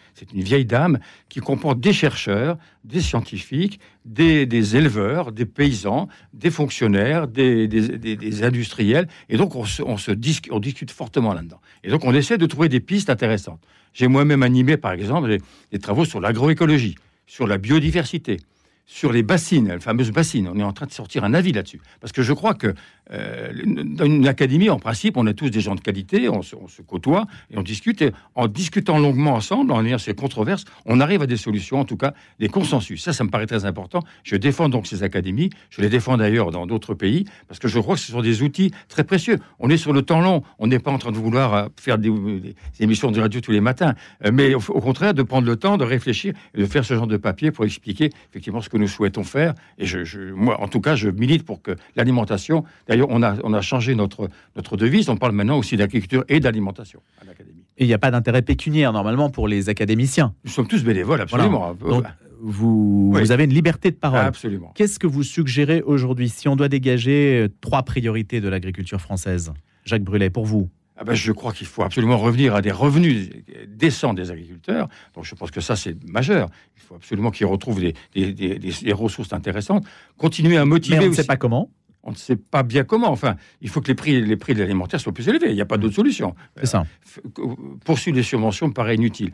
vieille 0.42 0.64
dame 0.64 0.98
qui 1.28 1.40
comporte 1.40 1.78
des 1.78 1.92
chercheurs, 1.92 2.58
des 2.84 3.00
scientifiques, 3.00 3.78
des, 4.04 4.76
éleveurs, 4.76 5.30
des 5.30 5.46
paysans, 5.46 6.08
des 6.32 6.50
fonctionnaires, 6.50 7.28
des, 7.28 8.42
industriels. 8.42 9.06
Et 9.28 9.36
donc 9.36 9.54
on, 9.54 9.64
se, 9.64 10.12
discute 10.12 10.90
fortement 10.90 11.32
là-dedans. 11.32 11.60
Et 11.84 11.90
donc 11.90 12.04
on 12.04 12.14
essaie 12.14 12.38
de 12.38 12.46
trouver 12.46 12.68
des 12.68 12.80
pistes 12.80 13.10
intéressantes. 13.10 13.60
J'ai 13.92 14.08
moi-même 14.08 14.42
animé, 14.42 14.76
par 14.76 14.92
exemple, 14.92 15.38
des 15.70 15.78
travaux 15.78 16.04
sur 16.04 16.20
l'agroécologie, 16.20 16.96
sur 17.26 17.46
la 17.46 17.58
biodiversité 17.58 18.38
sur 18.86 19.12
les 19.12 19.22
bassines, 19.22 19.68
les 19.68 19.80
fameuses 19.80 20.12
bassines. 20.12 20.48
On 20.48 20.58
est 20.58 20.62
en 20.62 20.72
train 20.72 20.86
de 20.86 20.92
sortir 20.92 21.24
un 21.24 21.34
avis 21.34 21.52
là-dessus. 21.52 21.80
Parce 22.00 22.12
que 22.12 22.22
je 22.22 22.32
crois 22.32 22.54
que 22.54 22.74
euh, 23.12 23.52
dans 23.64 24.04
une 24.04 24.26
académie, 24.26 24.70
en 24.70 24.78
principe, 24.78 25.16
on 25.16 25.26
est 25.26 25.34
tous 25.34 25.50
des 25.50 25.60
gens 25.60 25.74
de 25.74 25.80
qualité, 25.80 26.28
on 26.28 26.42
se, 26.42 26.56
côtoie 26.86 27.26
et 27.50 27.58
on 27.58 27.62
discute. 27.62 28.00
Et 28.02 28.12
en 28.34 28.48
discutant 28.48 28.98
longuement 28.98 29.34
ensemble, 29.34 29.72
en 29.72 29.84
ayant 29.84 29.98
ces 29.98 30.14
controverses, 30.14 30.64
on 30.86 31.00
arrive 31.00 31.22
à 31.22 31.26
des 31.26 31.36
solutions, 31.36 31.80
en 31.80 31.84
tout 31.84 31.96
cas 31.96 32.14
des 32.38 32.48
consensus. 32.48 33.02
Ça, 33.02 33.12
ça 33.12 33.24
me 33.24 33.30
paraît 33.30 33.46
très 33.46 33.64
important. 33.64 34.02
Je 34.24 34.36
défends 34.36 34.68
donc 34.68 34.86
ces 34.86 35.02
académies. 35.02 35.50
Je 35.70 35.82
les 35.82 35.88
défends 35.88 36.16
d'ailleurs 36.16 36.50
dans 36.50 36.66
d'autres 36.66 36.94
pays 36.94 37.24
parce 37.48 37.58
que 37.58 37.68
je 37.68 37.78
crois 37.78 37.96
que 37.96 38.00
ce 38.00 38.12
sont 38.12 38.22
des 38.22 38.42
outils 38.42 38.70
très 38.88 39.04
précieux. 39.04 39.38
On 39.58 39.68
est 39.68 39.76
sur 39.76 39.92
le 39.92 40.02
temps 40.02 40.20
long. 40.20 40.42
On 40.58 40.66
n'est 40.68 40.78
pas 40.78 40.90
en 40.90 40.99
train 40.99 41.12
de 41.12 41.18
vouloir 41.18 41.54
euh, 41.54 41.66
faire 41.76 41.99
des, 41.99 42.10
des 42.10 42.54
émissions 42.80 43.10
de 43.10 43.20
radio 43.20 43.40
tous 43.40 43.52
les 43.52 43.60
matins, 43.60 43.94
Euh, 44.25 44.30
mais 44.32 44.54
au, 44.54 44.58
au 44.68 44.80
contraire 44.80 45.14
de 45.14 45.22
prendre 45.22 45.46
le 45.46 45.56
temps 45.56 45.76
de 45.76 45.84
réfléchir 45.84 46.34
et 46.54 46.60
de 46.60 46.66
faire 46.66 46.84
ce 46.84 46.94
genre 46.94 47.06
de 47.06 47.16
papier 47.16 47.50
pour 47.50 47.64
expliquer 47.64 48.10
effectivement 48.30 48.60
ce 48.60 48.68
que 48.68 48.75
nous 48.76 48.89
souhaitons 48.89 49.25
faire. 49.25 49.54
Et 49.78 49.86
je, 49.86 50.04
je- 50.04 50.32
moi, 50.32 50.60
en 50.60 50.69
tout 50.69 50.80
cas, 50.80 50.95
je 50.97 51.08
milite 51.10 51.45
pour 51.45 51.62
que 51.62 51.76
l'alimentation. 51.97 52.65
D'ailleurs, 52.89 53.08
on 53.10 53.23
a, 53.23 53.36
on 53.45 53.52
a 53.54 53.60
changé 53.60 53.95
notre, 53.95 54.28
notre 54.56 54.76
devise. 54.76 55.08
On 55.08 55.17
parle 55.17 55.32
maintenant 55.32 55.58
aussi 55.58 55.76
d'agriculture 55.76 56.25
et 56.28 56.41
d'alimentation 56.41 57.00
à 57.21 57.25
l'Académie. 57.25 57.65
Et 57.78 57.84
il 57.84 57.86
n'y 57.89 57.95
a 57.95 57.99
pas 57.99 58.10
d'intérêt 58.10 58.43
pécuniaire 58.43 58.93
normalement 58.93 59.30
pour 59.30 59.49
les 59.49 59.69
académiciens. 59.69 60.34
Nous 60.45 60.50
sommes 60.50 60.67
tous 60.69 60.82
bénévoles, 60.84 61.21
absolument. 61.21 61.75
Donc, 61.75 62.04
vous, 62.41 63.12
Oui. 63.15 63.23
vous 63.23 63.32
avez 63.32 63.45
une 63.45 63.52
liberté 63.54 63.91
de 63.91 63.97
parole. 63.97 64.21
absolument. 64.21 64.73
Qu'est-ce 64.75 64.99
que 64.99 65.06
vous 65.06 65.23
suggérez 65.23 65.82
aujourd'hui 65.82 66.28
si 66.28 66.49
on 66.49 66.56
doit 66.56 66.69
dégager 66.69 67.41
euh, 67.45 67.49
trois 67.60 67.82
priorités 67.82 68.41
de 68.41 68.49
l'agriculture 68.49 69.00
française? 69.00 69.52
Jacques 69.84 70.02
Brullet, 70.02 70.30
pour 70.30 70.45
vous 70.47 70.69
Ah 70.99 71.04
ben, 71.04 71.15
je 71.15 71.30
crois 71.32 71.52
qu'il 71.52 71.67
faut 71.67 71.82
absolument 71.82 72.17
revenir 72.19 72.54
à 72.54 72.63
des 72.63 72.71
revenus 72.73 73.28
décents 73.69 74.15
des 74.15 74.30
agriculteurs. 74.30 74.89
Donc 75.15 75.25
je 75.25 75.35
pense 75.35 75.50
que 75.50 75.61
ça, 75.61 75.76
c'est 75.76 75.97
majeur. 76.09 76.49
Il 76.76 76.82
faut 76.82 76.95
absolument 76.95 77.30
qu'ils 77.30 77.47
retrouvent 77.47 77.80
des, 77.80 77.95
des- 78.15 78.32
des- 78.32 78.93
ressources 78.93 79.32
intéressantes. 79.32 79.85
Continuer 80.17 80.56
à 80.56 80.65
motiver 80.65 80.99
Mais 80.99 81.06
on 81.06 81.11
ne 81.11 81.15
sait 81.15 81.25
pas 81.25 81.37
comment. 81.37 81.71
On 82.02 82.13
ne 82.13 82.17
sait 82.17 82.37
pas 82.37 82.63
bien 82.63 82.85
comment. 82.85 83.11
Enfin, 83.11 83.37
il 83.61 83.69
faut 83.69 83.80
que 83.80 83.89
les 83.89 83.95
prix, 83.95 84.23
les 84.25 84.37
prix 84.37 84.54
de 84.54 84.61
l'alimentaire 84.61 85.00
soient 85.00 85.13
plus 85.13 85.28
élevés. 85.28 85.49
Il 85.50 85.54
n'y 85.54 85.61
a 85.61 85.67
pas 85.67 85.76
d'autre 85.76 85.95
solution. 85.97 86.35
C'est 86.56 86.67
ça. 86.67 86.87
F- 87.04 87.56
Poursuivre 87.85 88.17
les 88.17 88.23
subventions 88.23 88.69
me 88.69 88.73
paraît 88.73 88.95
inutile. 88.95 89.32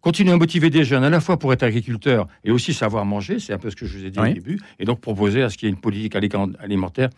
Continuer 0.00 0.32
à 0.32 0.36
motiver 0.36 0.68
des 0.68 0.84
jeunes 0.84 1.04
à 1.04 1.10
la 1.10 1.20
fois 1.20 1.38
pour 1.38 1.52
être 1.52 1.62
agriculteurs 1.62 2.26
et 2.42 2.50
aussi 2.50 2.74
savoir 2.74 3.04
manger, 3.06 3.38
c'est 3.38 3.52
un 3.52 3.58
peu 3.58 3.70
ce 3.70 3.76
que 3.76 3.86
je 3.86 3.98
vous 3.98 4.04
ai 4.04 4.10
dit 4.10 4.18
Oui. 4.18 4.30
au 4.30 4.34
début, 4.34 4.58
et 4.78 4.84
donc 4.84 5.00
proposer 5.00 5.42
à 5.42 5.48
ce 5.48 5.56
qu'il 5.56 5.66
y 5.68 5.70
ait 5.70 5.74
une 5.74 5.80
politique 5.80 6.14
ali- 6.16 6.28
alimentaire 6.58 7.08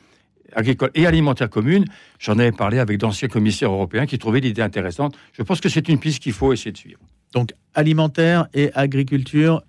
agricole 0.52 0.90
et 0.94 1.06
alimentaire 1.06 1.50
commune. 1.50 1.84
J'en 2.18 2.38
avais 2.38 2.52
parlé 2.52 2.78
avec 2.78 2.98
d'anciens 2.98 3.28
commissaires 3.28 3.70
européens 3.70 4.06
qui 4.06 4.18
trouvaient 4.18 4.40
l'idée 4.40 4.62
intéressante. 4.62 5.16
Je 5.32 5.42
pense 5.42 5.60
que 5.60 5.68
c'est 5.68 5.88
une 5.88 5.98
piste 5.98 6.22
qu'il 6.22 6.32
faut 6.32 6.52
essayer 6.52 6.72
de 6.72 6.78
suivre. 6.78 7.00
Donc 7.32 7.52
alimentaire 7.74 8.46
et 8.54 8.70
agriculture, 8.74 9.62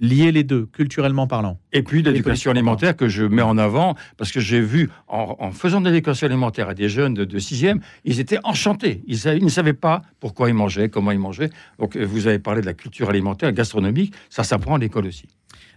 lier 0.00 0.32
les 0.32 0.42
deux, 0.42 0.66
culturellement 0.66 1.26
parlant. 1.26 1.58
Et 1.72 1.82
puis 1.82 2.02
l'éducation 2.02 2.50
alimentaire 2.50 2.96
que 2.96 3.08
je 3.08 3.24
mets 3.24 3.42
en 3.42 3.56
avant, 3.56 3.94
parce 4.16 4.32
que 4.32 4.40
j'ai 4.40 4.60
vu, 4.60 4.90
en, 5.08 5.36
en 5.38 5.52
faisant 5.52 5.80
de 5.80 5.88
l'éducation 5.88 6.26
alimentaire 6.26 6.68
à 6.68 6.74
des 6.74 6.88
jeunes 6.88 7.14
de, 7.14 7.24
de 7.24 7.38
sixième, 7.38 7.80
ils 8.04 8.18
étaient 8.18 8.38
enchantés. 8.42 9.02
Ils, 9.06 9.44
ne 9.44 9.48
savaient 9.48 9.72
pas 9.72 10.02
pourquoi 10.18 10.48
ils 10.48 10.54
mangeaient, 10.54 10.88
comment 10.88 11.12
ils 11.12 11.20
mangeaient. 11.20 11.50
Donc 11.78 11.96
euh, 11.96 12.04
vous 12.04 12.26
avez 12.26 12.40
parlé 12.40 12.60
de 12.60 12.66
la 12.66 12.74
culture 12.74 13.10
alimentaire, 13.10 13.52
gastronomique, 13.52 14.12
ça 14.28 14.42
s'apprend 14.42 14.74
à 14.74 14.78
l'école 14.78 15.06
aussi. 15.06 15.28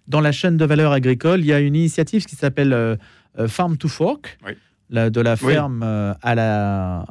Dans 0.07 0.21
la 0.21 0.31
chaîne 0.31 0.57
de 0.57 0.65
valeur 0.65 0.91
agricole, 0.91 1.41
il 1.41 1.47
y 1.47 1.53
a 1.53 1.59
une 1.59 1.75
initiative 1.75 2.25
qui 2.25 2.35
s'appelle 2.35 2.73
euh, 2.73 2.95
Farm 3.47 3.77
to 3.77 3.87
Fork, 3.87 4.37
Oui. 4.45 4.53
la- 4.89 5.09
de 5.09 5.21
la 5.21 5.35
ferme 5.35 5.81
euh, 5.83 6.13
à 6.21 6.35
la 6.35 7.05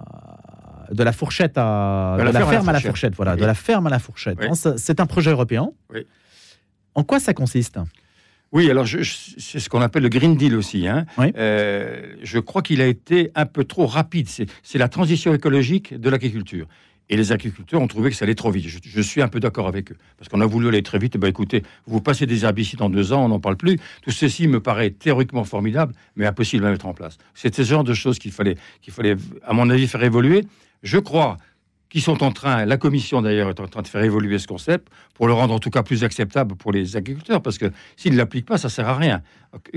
de 0.91 1.03
la 1.03 1.13
fourchette 1.13 1.55
à 1.57 2.17
De 2.19 2.25
de 2.25 2.31
la 2.31 2.33
ferme 2.33 2.49
à 2.49 2.53
la 2.53 2.57
ferme 2.59 2.69
à 2.69 2.73
la 2.73 2.79
fourchette. 2.81 2.91
fourchette, 2.91 3.15
voilà, 3.17 3.33
Oui. 3.35 3.41
de 3.41 3.47
la 3.47 3.55
ferme 3.55 3.87
à 3.87 3.91
la 3.91 3.99
fourchette. 3.99 4.39
C'est 4.77 5.01
un 5.01 5.07
projet 5.07 5.31
européen. 5.31 5.71
En 6.95 7.03
quoi 7.05 7.19
ça 7.21 7.33
consiste? 7.35 7.79
Oui, 8.53 8.71
alors 8.71 8.87
c'est 8.87 9.59
ce 9.59 9.69
qu'on 9.69 9.81
appelle 9.81 10.05
le 10.05 10.09
Green 10.09 10.37
Deal 10.37 10.55
aussi. 10.55 10.87
hein. 10.87 11.07
Oui. 11.19 11.33
Euh, 11.37 12.15
je 12.23 12.39
crois 12.39 12.63
qu'il 12.63 12.81
a 12.81 12.87
été 12.87 13.33
un 13.35 13.47
peu 13.47 13.65
trop 13.65 13.87
rapide. 13.87 14.29
C'est 14.29 14.79
la 14.79 14.89
transition 14.89 15.35
écologique 15.35 15.99
de 15.99 16.09
l'agriculture. 16.09 16.67
Et 17.11 17.17
les 17.17 17.33
agriculteurs 17.33 17.81
ont 17.81 17.87
trouvé 17.87 18.11
que 18.11 18.17
ça 18.17 18.25
allait 18.25 18.35
trop 18.35 18.51
vite. 18.51 18.67
Je, 18.67 19.01
suis 19.03 19.21
un 19.21 19.29
peu 19.29 19.39
d'accord 19.39 19.69
avec 19.69 19.93
eux. 19.93 19.97
Parce 20.17 20.29
qu'on 20.29 20.41
a 20.41 20.47
voulu 20.47 20.69
aller 20.69 20.83
très 20.83 20.99
vite. 20.99 21.15
Eh 21.17 21.19
ben, 21.19 21.29
écoutez, 21.29 21.63
vous 21.87 22.01
passez 22.01 22.27
des 22.27 22.45
herbicides 22.45 22.81
en 22.81 22.89
deux 22.89 23.13
ans, 23.13 23.25
on 23.25 23.29
n'en 23.29 23.41
parle 23.41 23.57
plus. 23.57 23.79
Tout 24.03 24.11
ceci 24.11 24.49
me 24.49 24.61
paraît 24.61 24.91
théoriquement 24.91 25.45
formidable, 25.45 25.95
mais 26.17 26.25
impossible 26.27 26.65
à 26.65 26.71
mettre 26.71 26.87
en 26.87 26.95
place. 26.95 27.19
C'est 27.35 27.55
ce 27.55 27.63
genre 27.63 27.85
de 27.85 27.95
choses 27.95 28.19
qu'il 28.19 28.33
fallait, 28.33 28.57
qu'il 28.81 28.93
fallait, 28.93 29.17
à 29.45 29.53
mon 29.53 29.69
avis, 29.69 29.87
faire 29.87 30.03
évoluer. 30.03 30.47
Je 30.83 30.99
crois 30.99 31.37
qui 31.95 32.01
sont 32.01 32.25
en 32.25 32.33
train, 32.33 32.65
la 32.65 32.77
commission 32.77 33.23
d'ailleurs 33.23 33.51
est 33.51 33.61
en 33.61 33.69
train 33.69 33.83
de 33.83 33.87
faire 33.87 34.03
évoluer 34.03 34.41
ce 34.41 34.49
concept 34.49 34.89
pour 35.15 35.29
le 35.29 35.33
rendre 35.33 35.55
en 35.55 35.61
tout 35.61 35.71
cas 35.71 35.85
plus 35.85 36.03
acceptable 36.03 36.57
pour 36.57 36.73
les 36.73 36.97
agriculteurs, 36.97 37.41
parce 37.41 37.57
que 37.57 37.71
s'ils 37.97 38.15
ne 38.15 38.17
l'appliquent 38.17 38.47
pas, 38.47 38.59
ça 38.59 38.69
sert 38.69 38.89
à 38.89 38.97
rien. 38.97 39.23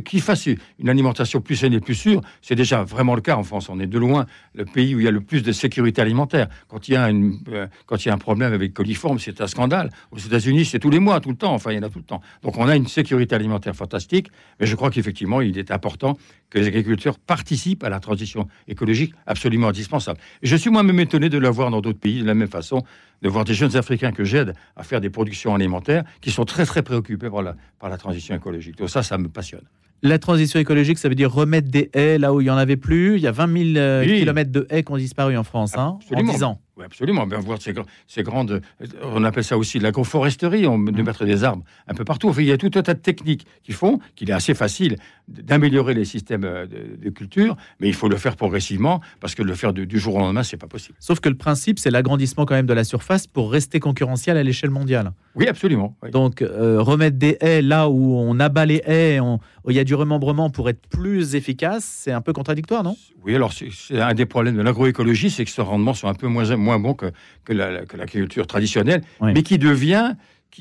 Qu'ils 0.04 0.24
fassent 0.24 0.48
une 0.80 0.90
alimentation 0.90 1.42
plus 1.42 1.58
saine 1.58 1.74
et 1.74 1.80
plus 1.80 1.94
sûre, 1.94 2.22
c'est 2.42 2.56
déjà 2.56 2.82
vraiment 2.82 3.14
le 3.14 3.22
cas 3.22 3.36
en 3.36 3.44
France. 3.44 3.70
On 3.70 3.80
est 3.80 3.86
de 3.86 4.00
loin 4.00 4.26
le 4.56 4.66
pays 4.66 4.96
où 4.96 5.00
il 5.00 5.06
y 5.06 5.08
a 5.08 5.12
le 5.12 5.22
plus 5.22 5.44
de 5.44 5.52
sécurité 5.52 6.02
alimentaire. 6.02 6.48
Quand 6.68 6.88
il 6.88 6.96
y 6.96 6.98
a, 6.98 7.08
une, 7.12 7.38
euh, 7.50 7.68
quand 7.86 8.04
il 8.04 8.08
y 8.08 8.12
a 8.12 8.16
un 8.16 8.18
problème 8.18 8.52
avec 8.52 8.74
coliformes, 8.74 9.20
c'est 9.20 9.40
un 9.40 9.46
scandale. 9.46 9.92
Aux 10.10 10.18
États-Unis, 10.18 10.66
c'est 10.66 10.80
tous 10.80 10.90
les 10.90 10.98
mois, 10.98 11.20
tout 11.20 11.30
le 11.30 11.36
temps. 11.36 11.54
Enfin, 11.54 11.74
il 11.74 11.76
y 11.76 11.80
en 11.80 11.84
a 11.84 11.90
tout 11.90 12.00
le 12.00 12.06
temps. 12.06 12.22
Donc 12.42 12.58
on 12.58 12.68
a 12.68 12.76
une 12.76 12.88
sécurité 12.88 13.36
alimentaire 13.36 13.76
fantastique, 13.76 14.30
mais 14.60 14.66
je 14.66 14.76
crois 14.76 14.90
qu'effectivement, 14.90 15.42
il 15.42 15.56
est 15.60 15.70
important 15.70 16.18
que 16.50 16.58
les 16.58 16.66
agriculteurs 16.66 17.20
participent 17.20 17.84
à 17.84 17.90
la 17.90 18.00
transition 18.00 18.48
écologique 18.68 19.14
absolument 19.28 19.68
indispensable. 19.68 20.20
je 20.42 20.56
suis 20.56 20.72
moi-même 20.72 21.00
étonné 21.00 21.30
de 21.30 21.38
le 21.38 21.50
voir 21.50 21.70
dans 21.70 21.82
d'autres 21.82 22.00
pays 22.00 22.07
de 22.16 22.26
la 22.26 22.34
même 22.34 22.48
façon, 22.48 22.84
de 23.22 23.30
voir 23.30 23.46
des 23.46 23.54
jeunes 23.54 23.76
Africains 23.76 24.12
que 24.12 24.24
j'aide 24.24 24.54
à 24.76 24.84
faire 24.84 25.02
des 25.02 25.10
productions 25.10 25.56
alimentaires 25.56 26.04
qui 26.22 26.32
sont 26.32 26.46
très 26.46 26.66
très 26.66 26.84
préoccupés 26.84 27.30
par 27.30 27.42
la, 27.42 27.56
par 27.80 27.90
la 27.90 27.98
transition 27.98 28.36
écologique. 28.36 28.78
Donc 28.78 28.90
ça, 28.90 29.04
ça 29.04 29.18
me 29.18 29.30
passionne. 29.30 29.64
La 30.04 30.20
transition 30.20 30.60
écologique, 30.60 31.00
ça 31.00 31.10
veut 31.10 31.16
dire 31.16 31.34
remettre 31.34 31.70
des 31.70 31.90
haies 31.94 32.20
là 32.20 32.34
où 32.34 32.42
il 32.42 32.44
n'y 32.44 32.50
en 32.52 32.58
avait 32.58 32.78
plus. 32.78 33.16
Il 33.16 33.22
y 33.22 33.28
a 33.28 33.32
20 33.32 33.74
000 33.74 33.78
euh, 33.78 34.06
kilomètres 34.06 34.52
de 34.52 34.68
haies 34.70 34.84
qui 34.84 34.92
ont 34.92 34.98
disparu 34.98 35.36
en 35.38 35.44
France 35.44 35.76
hein, 35.76 35.98
en 36.14 36.24
10 36.24 36.44
ans. 36.44 36.62
Oui, 36.78 36.86
absolument. 36.86 37.26
Bien 37.26 37.40
voir 37.40 37.60
ces, 37.60 37.74
ces, 38.08 38.22
grandes. 38.22 38.62
On 39.02 39.24
appelle 39.24 39.44
ça 39.44 39.58
aussi 39.58 39.80
l'agroforesterie, 39.80 40.68
on, 40.68 40.78
de 40.78 41.02
mettre 41.02 41.26
des 41.26 41.44
arbres 41.44 41.64
un 41.88 41.96
peu 41.96 42.06
partout. 42.06 42.32
il 42.38 42.46
y 42.46 42.52
a 42.52 42.58
tout 42.58 42.72
un 42.76 42.84
tas 42.84 42.94
de 42.94 43.00
techniques 43.00 43.48
qui 43.64 43.72
font 43.72 44.00
qu'il 44.16 44.30
est 44.30 44.34
assez 44.34 44.54
facile 44.54 44.98
d'améliorer 45.28 45.94
les 45.94 46.06
systèmes 46.06 46.44
euh, 46.44 46.68
de, 46.68 47.10
culture, 47.10 47.58
mais 47.80 47.88
il 47.88 47.94
faut 47.94 48.08
le 48.08 48.16
faire 48.18 48.36
progressivement 48.36 49.02
parce 49.20 49.34
que 49.34 49.42
le 49.42 49.56
faire 49.56 49.74
du, 49.74 50.00
jour 50.00 50.16
au 50.16 50.20
lendemain, 50.20 50.44
c'est 50.44 50.58
pas 50.58 50.68
possible. 50.68 50.96
Sauf 51.00 51.20
que 51.20 51.30
le 51.30 51.36
principe, 51.36 51.80
c'est 51.80 51.90
l'agrandissement 51.90 52.46
quand 52.46 52.54
même 52.54 52.68
de 52.68 52.74
la 52.74 52.84
surface 52.84 53.26
pour 53.26 53.52
rester 53.52 53.80
concurrentiel 53.80 54.38
à 54.38 54.44
l'échelle 54.44 54.70
mondiale. 54.70 55.12
Oui, 55.36 55.48
absolument. 55.48 55.98
Donc, 56.12 56.42
euh, 56.42 56.82
remettre 56.82 57.18
des 57.18 57.38
haies 57.42 57.62
là 57.62 57.90
où 57.90 58.16
on 58.16 58.40
abat 58.40 58.66
les 58.66 58.82
haies, 58.86 59.20
où 59.20 59.40
il 59.70 59.76
y 59.76 59.80
a 59.80 59.84
du 59.84 59.96
remembrement 59.96 60.50
pour 60.50 60.70
être 60.70 60.86
plus 60.88 61.36
efficace, 61.36 61.84
c'est 61.84 62.12
un 62.12 62.22
peu 62.22 62.34
contradictoire, 62.34 62.84
non? 62.84 62.96
Oui, 63.24 63.36
alors 63.36 63.52
c'est 63.52 64.00
un 64.00 64.14
des 64.14 64.26
problèmes 64.26 64.56
de 64.56 64.62
l'agroécologie, 64.62 65.30
c'est 65.30 65.44
que 65.44 65.52
ce 65.52 65.62
rendement 65.62 65.94
sont 65.94 66.08
un 66.08 66.14
peu 66.14 66.28
moins 66.28 66.56
moins 66.67 66.67
bon 66.80 66.94
que, 66.94 67.12
que 67.46 67.54
l'agriculture 67.54 68.48
traditionnelle, 68.48 69.02
mais 69.22 69.44
qui 69.44 69.58
devient 69.58 70.16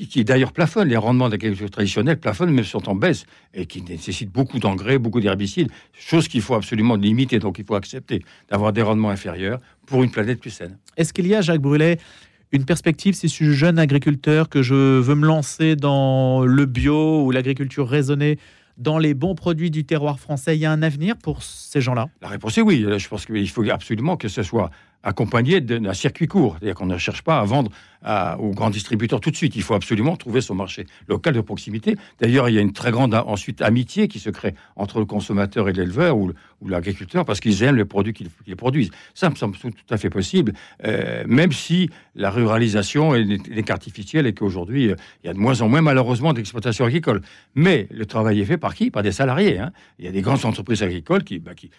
qui, 0.05 0.23
d'ailleurs 0.23 0.51
plafonne. 0.51 0.87
Les 0.87 0.97
rendements 0.97 1.27
de 1.27 1.31
l'agriculture 1.31 1.69
traditionnelle 1.69 2.19
plafonnent, 2.19 2.51
mais 2.51 2.63
sont 2.63 2.87
en 2.89 2.95
baisse 2.95 3.25
et 3.53 3.65
qui 3.65 3.81
nécessitent 3.81 4.31
beaucoup 4.31 4.59
d'engrais, 4.59 4.97
beaucoup 4.97 5.19
d'herbicides, 5.19 5.69
chose 5.93 6.27
qu'il 6.27 6.41
faut 6.41 6.55
absolument 6.55 6.95
limiter. 6.95 7.39
Donc 7.39 7.59
il 7.59 7.65
faut 7.65 7.75
accepter 7.75 8.23
d'avoir 8.49 8.73
des 8.73 8.81
rendements 8.81 9.09
inférieurs 9.09 9.59
pour 9.85 10.03
une 10.03 10.11
planète 10.11 10.39
plus 10.39 10.51
saine. 10.51 10.77
Est-ce 10.97 11.13
qu'il 11.13 11.27
y 11.27 11.35
a, 11.35 11.41
Jacques 11.41 11.61
Brûlet, 11.61 11.97
une 12.51 12.65
perspective 12.65 13.13
si 13.13 13.27
je 13.27 13.33
suis 13.33 13.53
jeune 13.53 13.79
agriculteur, 13.79 14.49
que 14.49 14.61
je 14.61 14.99
veux 14.99 15.15
me 15.15 15.25
lancer 15.25 15.75
dans 15.75 16.45
le 16.45 16.65
bio 16.65 17.23
ou 17.23 17.31
l'agriculture 17.31 17.87
raisonnée 17.87 18.37
dans 18.77 18.99
les 18.99 19.15
bons 19.15 19.33
produits 19.33 19.71
du 19.71 19.85
terroir 19.85 20.19
français, 20.19 20.55
il 20.55 20.59
y 20.59 20.65
a 20.65 20.71
un 20.71 20.83
avenir 20.83 21.17
pour 21.17 21.41
ces 21.41 21.81
gens-là? 21.81 22.09
La 22.21 22.27
réponse 22.27 22.57
est 22.59 22.61
oui. 22.61 22.85
Je 22.97 23.07
pense 23.07 23.25
qu'il 23.25 23.49
faut 23.49 23.67
absolument 23.71 24.17
que 24.17 24.27
ce 24.27 24.43
soit 24.43 24.69
accompagné 25.03 25.61
d'un 25.61 25.93
circuit 25.93 26.27
court. 26.27 26.55
C'est-à-dire 26.59 26.75
qu'on 26.75 26.85
ne 26.85 26.97
cherche 26.97 27.21
pas 27.21 27.39
à 27.39 27.43
vendre 27.45 27.71
aux 28.05 28.51
grands 28.51 28.69
distributeurs 28.69 29.19
tout 29.19 29.31
de 29.31 29.35
suite. 29.35 29.55
Il 29.55 29.63
faut 29.63 29.73
absolument 29.73 30.15
trouver 30.15 30.41
son 30.41 30.55
marché 30.55 30.85
local 31.07 31.33
de 31.33 31.41
proximité. 31.41 31.97
D'ailleurs, 32.19 32.49
il 32.49 32.55
y 32.55 32.57
a 32.57 32.61
une 32.61 32.73
très 32.73 32.91
grande 32.91 33.13
ensuite 33.13 33.61
amitié 33.61 34.07
qui 34.07 34.19
se 34.19 34.29
crée 34.29 34.55
entre 34.75 34.99
le 34.99 35.05
consommateur 35.05 35.69
et 35.69 35.73
l'éleveur 35.73 36.17
ou, 36.17 36.31
l'agriculteur 36.65 37.23
parce 37.23 37.39
qu'ils 37.39 37.61
aiment 37.61 37.75
les 37.75 37.85
produits 37.85 38.13
qu'ils 38.13 38.55
produisent. 38.55 38.89
Ça 39.13 39.29
me 39.29 39.35
semble 39.35 39.55
tout 39.57 39.71
à 39.89 39.97
fait 39.97 40.09
possible, 40.09 40.53
euh, 40.85 41.23
même 41.27 41.51
si 41.51 41.89
la 42.15 42.31
ruralisation 42.31 43.13
est, 43.13 43.69
artificielle 43.69 44.25
et 44.25 44.33
qu'aujourd'hui, 44.33 44.89
euh, 44.89 44.95
il 45.23 45.27
y 45.27 45.29
a 45.29 45.33
de 45.33 45.37
moins 45.37 45.61
en 45.61 45.69
moins 45.69 45.81
malheureusement 45.81 46.33
d'exploitation 46.33 46.85
agricole. 46.85 47.21
Mais 47.53 47.87
le 47.91 48.05
travail 48.05 48.39
est 48.39 48.45
fait 48.45 48.57
par 48.57 48.73
qui? 48.73 48.89
Par 48.89 49.03
des 49.03 49.11
salariés. 49.11 49.59
Hein. 49.59 49.71
Il 49.99 50.05
y 50.05 50.07
a 50.07 50.11
des 50.11 50.21
grandes 50.21 50.45
entreprises 50.45 50.81
agricoles 50.81 51.23
qui, 51.23 51.39
bah, 51.39 51.53
qui, 51.53 51.69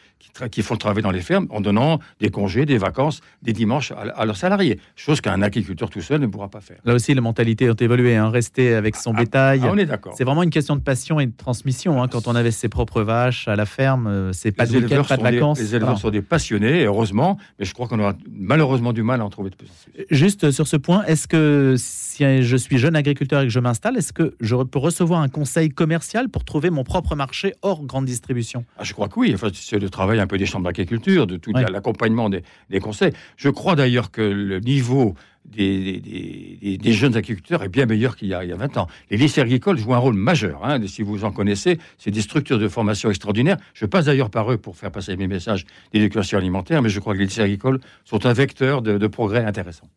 qui, 0.50 0.62
font 0.62 0.74
le 0.74 0.78
travail 0.78 1.02
dans 1.02 1.10
les 1.10 1.20
fermes 1.20 1.46
en 1.50 1.60
donnant 1.60 1.98
des 2.20 2.30
congés, 2.30 2.66
des 2.66 2.78
vacances, 2.78 3.20
des 3.42 3.52
dimanches 3.52 3.92
à, 3.92 4.24
leurs 4.24 4.36
salariés. 4.36 4.78
Chose 4.96 5.20
qu'un 5.20 5.42
agriculteur 5.42 5.90
tout 5.90 6.00
seul 6.08 6.20
ne 6.20 6.26
pourra 6.26 6.48
pas 6.48 6.60
faire. 6.60 6.78
Là 6.84 6.94
aussi, 6.94 7.14
les 7.14 7.20
mentalités 7.20 7.70
ont 7.70 7.74
évolué. 7.74 8.16
Hein. 8.16 8.30
Rester 8.30 8.74
avec 8.74 8.96
son 8.96 9.12
ah, 9.14 9.20
bétail. 9.20 9.60
Ah, 9.62 9.70
on 9.72 9.78
est 9.78 9.86
d'accord. 9.86 10.14
C'est 10.16 10.24
vraiment 10.24 10.42
une 10.42 10.50
question 10.50 10.74
de 10.76 10.80
passion 10.80 11.20
et 11.20 11.26
de 11.26 11.36
transmission. 11.36 12.02
Hein. 12.02 12.08
Quand 12.08 12.26
on 12.26 12.34
avait 12.34 12.50
ses 12.50 12.68
propres 12.68 13.02
vaches 13.02 13.46
à 13.48 13.56
la 13.56 13.66
ferme, 13.66 14.06
euh, 14.06 14.32
c'est 14.32 14.52
pas 14.52 14.66
de 14.66 14.72
week 14.72 14.88
pas 14.88 15.16
de 15.16 15.22
vacances. 15.22 15.60
les 15.60 15.74
éleveurs 15.74 15.98
sont 15.98 16.10
des 16.10 16.22
passionnés, 16.22 16.84
heureusement, 16.84 17.38
mais 17.58 17.64
je 17.64 17.74
crois 17.74 17.86
qu'on 17.86 18.00
aura 18.00 18.14
malheureusement 18.30 18.92
du 18.92 19.02
mal 19.02 19.20
à 19.20 19.24
en 19.24 19.30
trouver 19.30 19.50
de 19.50 19.56
plus 19.56 19.68
plus. 19.68 20.06
Juste 20.10 20.50
sur 20.50 20.66
ce 20.66 20.76
point, 20.76 21.04
est-ce 21.04 21.28
que 21.28 21.74
si 21.76 22.42
je 22.42 22.56
suis 22.56 22.78
jeune 22.78 22.96
agriculteur 22.96 23.42
et 23.42 23.44
que 23.44 23.52
je 23.52 23.60
m'installe, 23.60 23.96
est-ce 23.96 24.12
que 24.12 24.34
je 24.40 24.56
peux 24.56 24.78
recevoir 24.78 25.20
un 25.20 25.28
conseil 25.28 25.68
commercial 25.68 26.28
pour 26.28 26.44
trouver 26.44 26.70
mon 26.70 26.84
propre 26.84 27.14
marché 27.14 27.54
hors 27.62 27.84
grande 27.84 28.06
distribution? 28.06 28.64
Ah, 28.78 28.84
Je 28.84 28.92
crois 28.92 29.08
que 29.08 29.18
oui. 29.20 29.32
Enfin, 29.34 29.48
c'est 29.52 29.78
le 29.78 29.90
travail 29.90 30.20
un 30.20 30.26
peu 30.26 30.38
des 30.38 30.46
chambres 30.46 30.64
d'agriculture, 30.64 31.26
de 31.26 31.36
tout 31.36 31.52
l'accompagnement 31.52 32.30
des, 32.30 32.42
des 32.70 32.80
conseils. 32.80 33.12
Je 33.36 33.50
crois 33.50 33.76
d'ailleurs 33.76 34.10
que 34.10 34.22
le 34.22 34.60
niveau 34.60 35.14
des, 35.44 36.92
jeunes 36.92 37.16
agriculteurs 37.16 37.62
est 37.62 37.68
bien 37.68 37.86
meilleur 37.86 38.16
qu'il 38.16 38.28
y, 38.28 38.34
a 38.34 38.44
20 38.44 38.76
ans. 38.76 38.86
Les 39.10 39.16
lycées 39.16 39.40
agricoles 39.40 39.78
jouent 39.78 39.94
un 39.94 39.98
rôle 39.98 40.14
majeur. 40.14 40.64
Hein, 40.64 40.80
si 40.86 41.02
vous 41.02 41.24
en 41.24 41.32
connaissez, 41.32 41.78
c'est 41.98 42.10
des 42.10 42.20
structures 42.20 42.58
de 42.58 42.68
formation 42.68 43.10
extraordinaires. 43.10 43.56
Je 43.74 43.86
passe 43.86 44.06
d'ailleurs 44.06 44.30
par 44.30 44.50
eux 44.52 44.58
pour 44.58 44.76
faire 44.76 44.90
passer 44.90 45.16
mes 45.16 45.26
messages 45.26 45.64
d'éducation 45.92 46.38
alimentaire, 46.38 46.82
mais 46.82 46.88
je 46.88 47.00
crois 47.00 47.14
que 47.14 47.18
les 47.18 47.26
lycées 47.26 47.42
agricoles 47.42 47.80
sont 48.04 48.26
un 48.26 48.32
vecteur 48.32 48.82
de, 48.82 49.06
progrès 49.06 49.44
intéressant. 49.44 49.88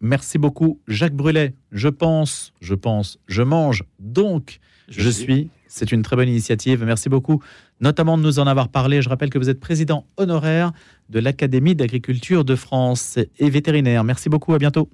Merci 0.00 0.38
beaucoup, 0.38 0.80
Jacques 0.86 1.14
Brulet. 1.14 1.54
Je 1.72 1.88
pense, 1.88 2.52
je 2.60 2.74
pense, 2.74 3.18
je 3.26 3.42
mange, 3.42 3.84
donc 3.98 4.60
je, 4.90 5.08
suis. 5.08 5.48
C'est 5.68 5.92
une 5.92 6.02
très 6.02 6.16
bonne 6.16 6.28
initiative. 6.28 6.84
Merci 6.84 7.08
beaucoup, 7.08 7.42
notamment 7.80 8.18
de 8.18 8.22
nous 8.22 8.38
en 8.38 8.46
avoir 8.46 8.68
parlé. 8.68 9.00
Je 9.02 9.08
rappelle 9.08 9.30
que 9.30 9.38
vous 9.38 9.48
êtes 9.48 9.60
président 9.60 10.04
honoraire 10.16 10.72
de 11.08 11.20
l'Académie 11.20 11.74
d'agriculture 11.74 12.44
de 12.44 12.56
France 12.56 13.18
et 13.38 13.50
vétérinaire. 13.50 14.04
Merci 14.04 14.28
beaucoup, 14.28 14.52
à 14.52 14.58
bientôt. 14.58 14.88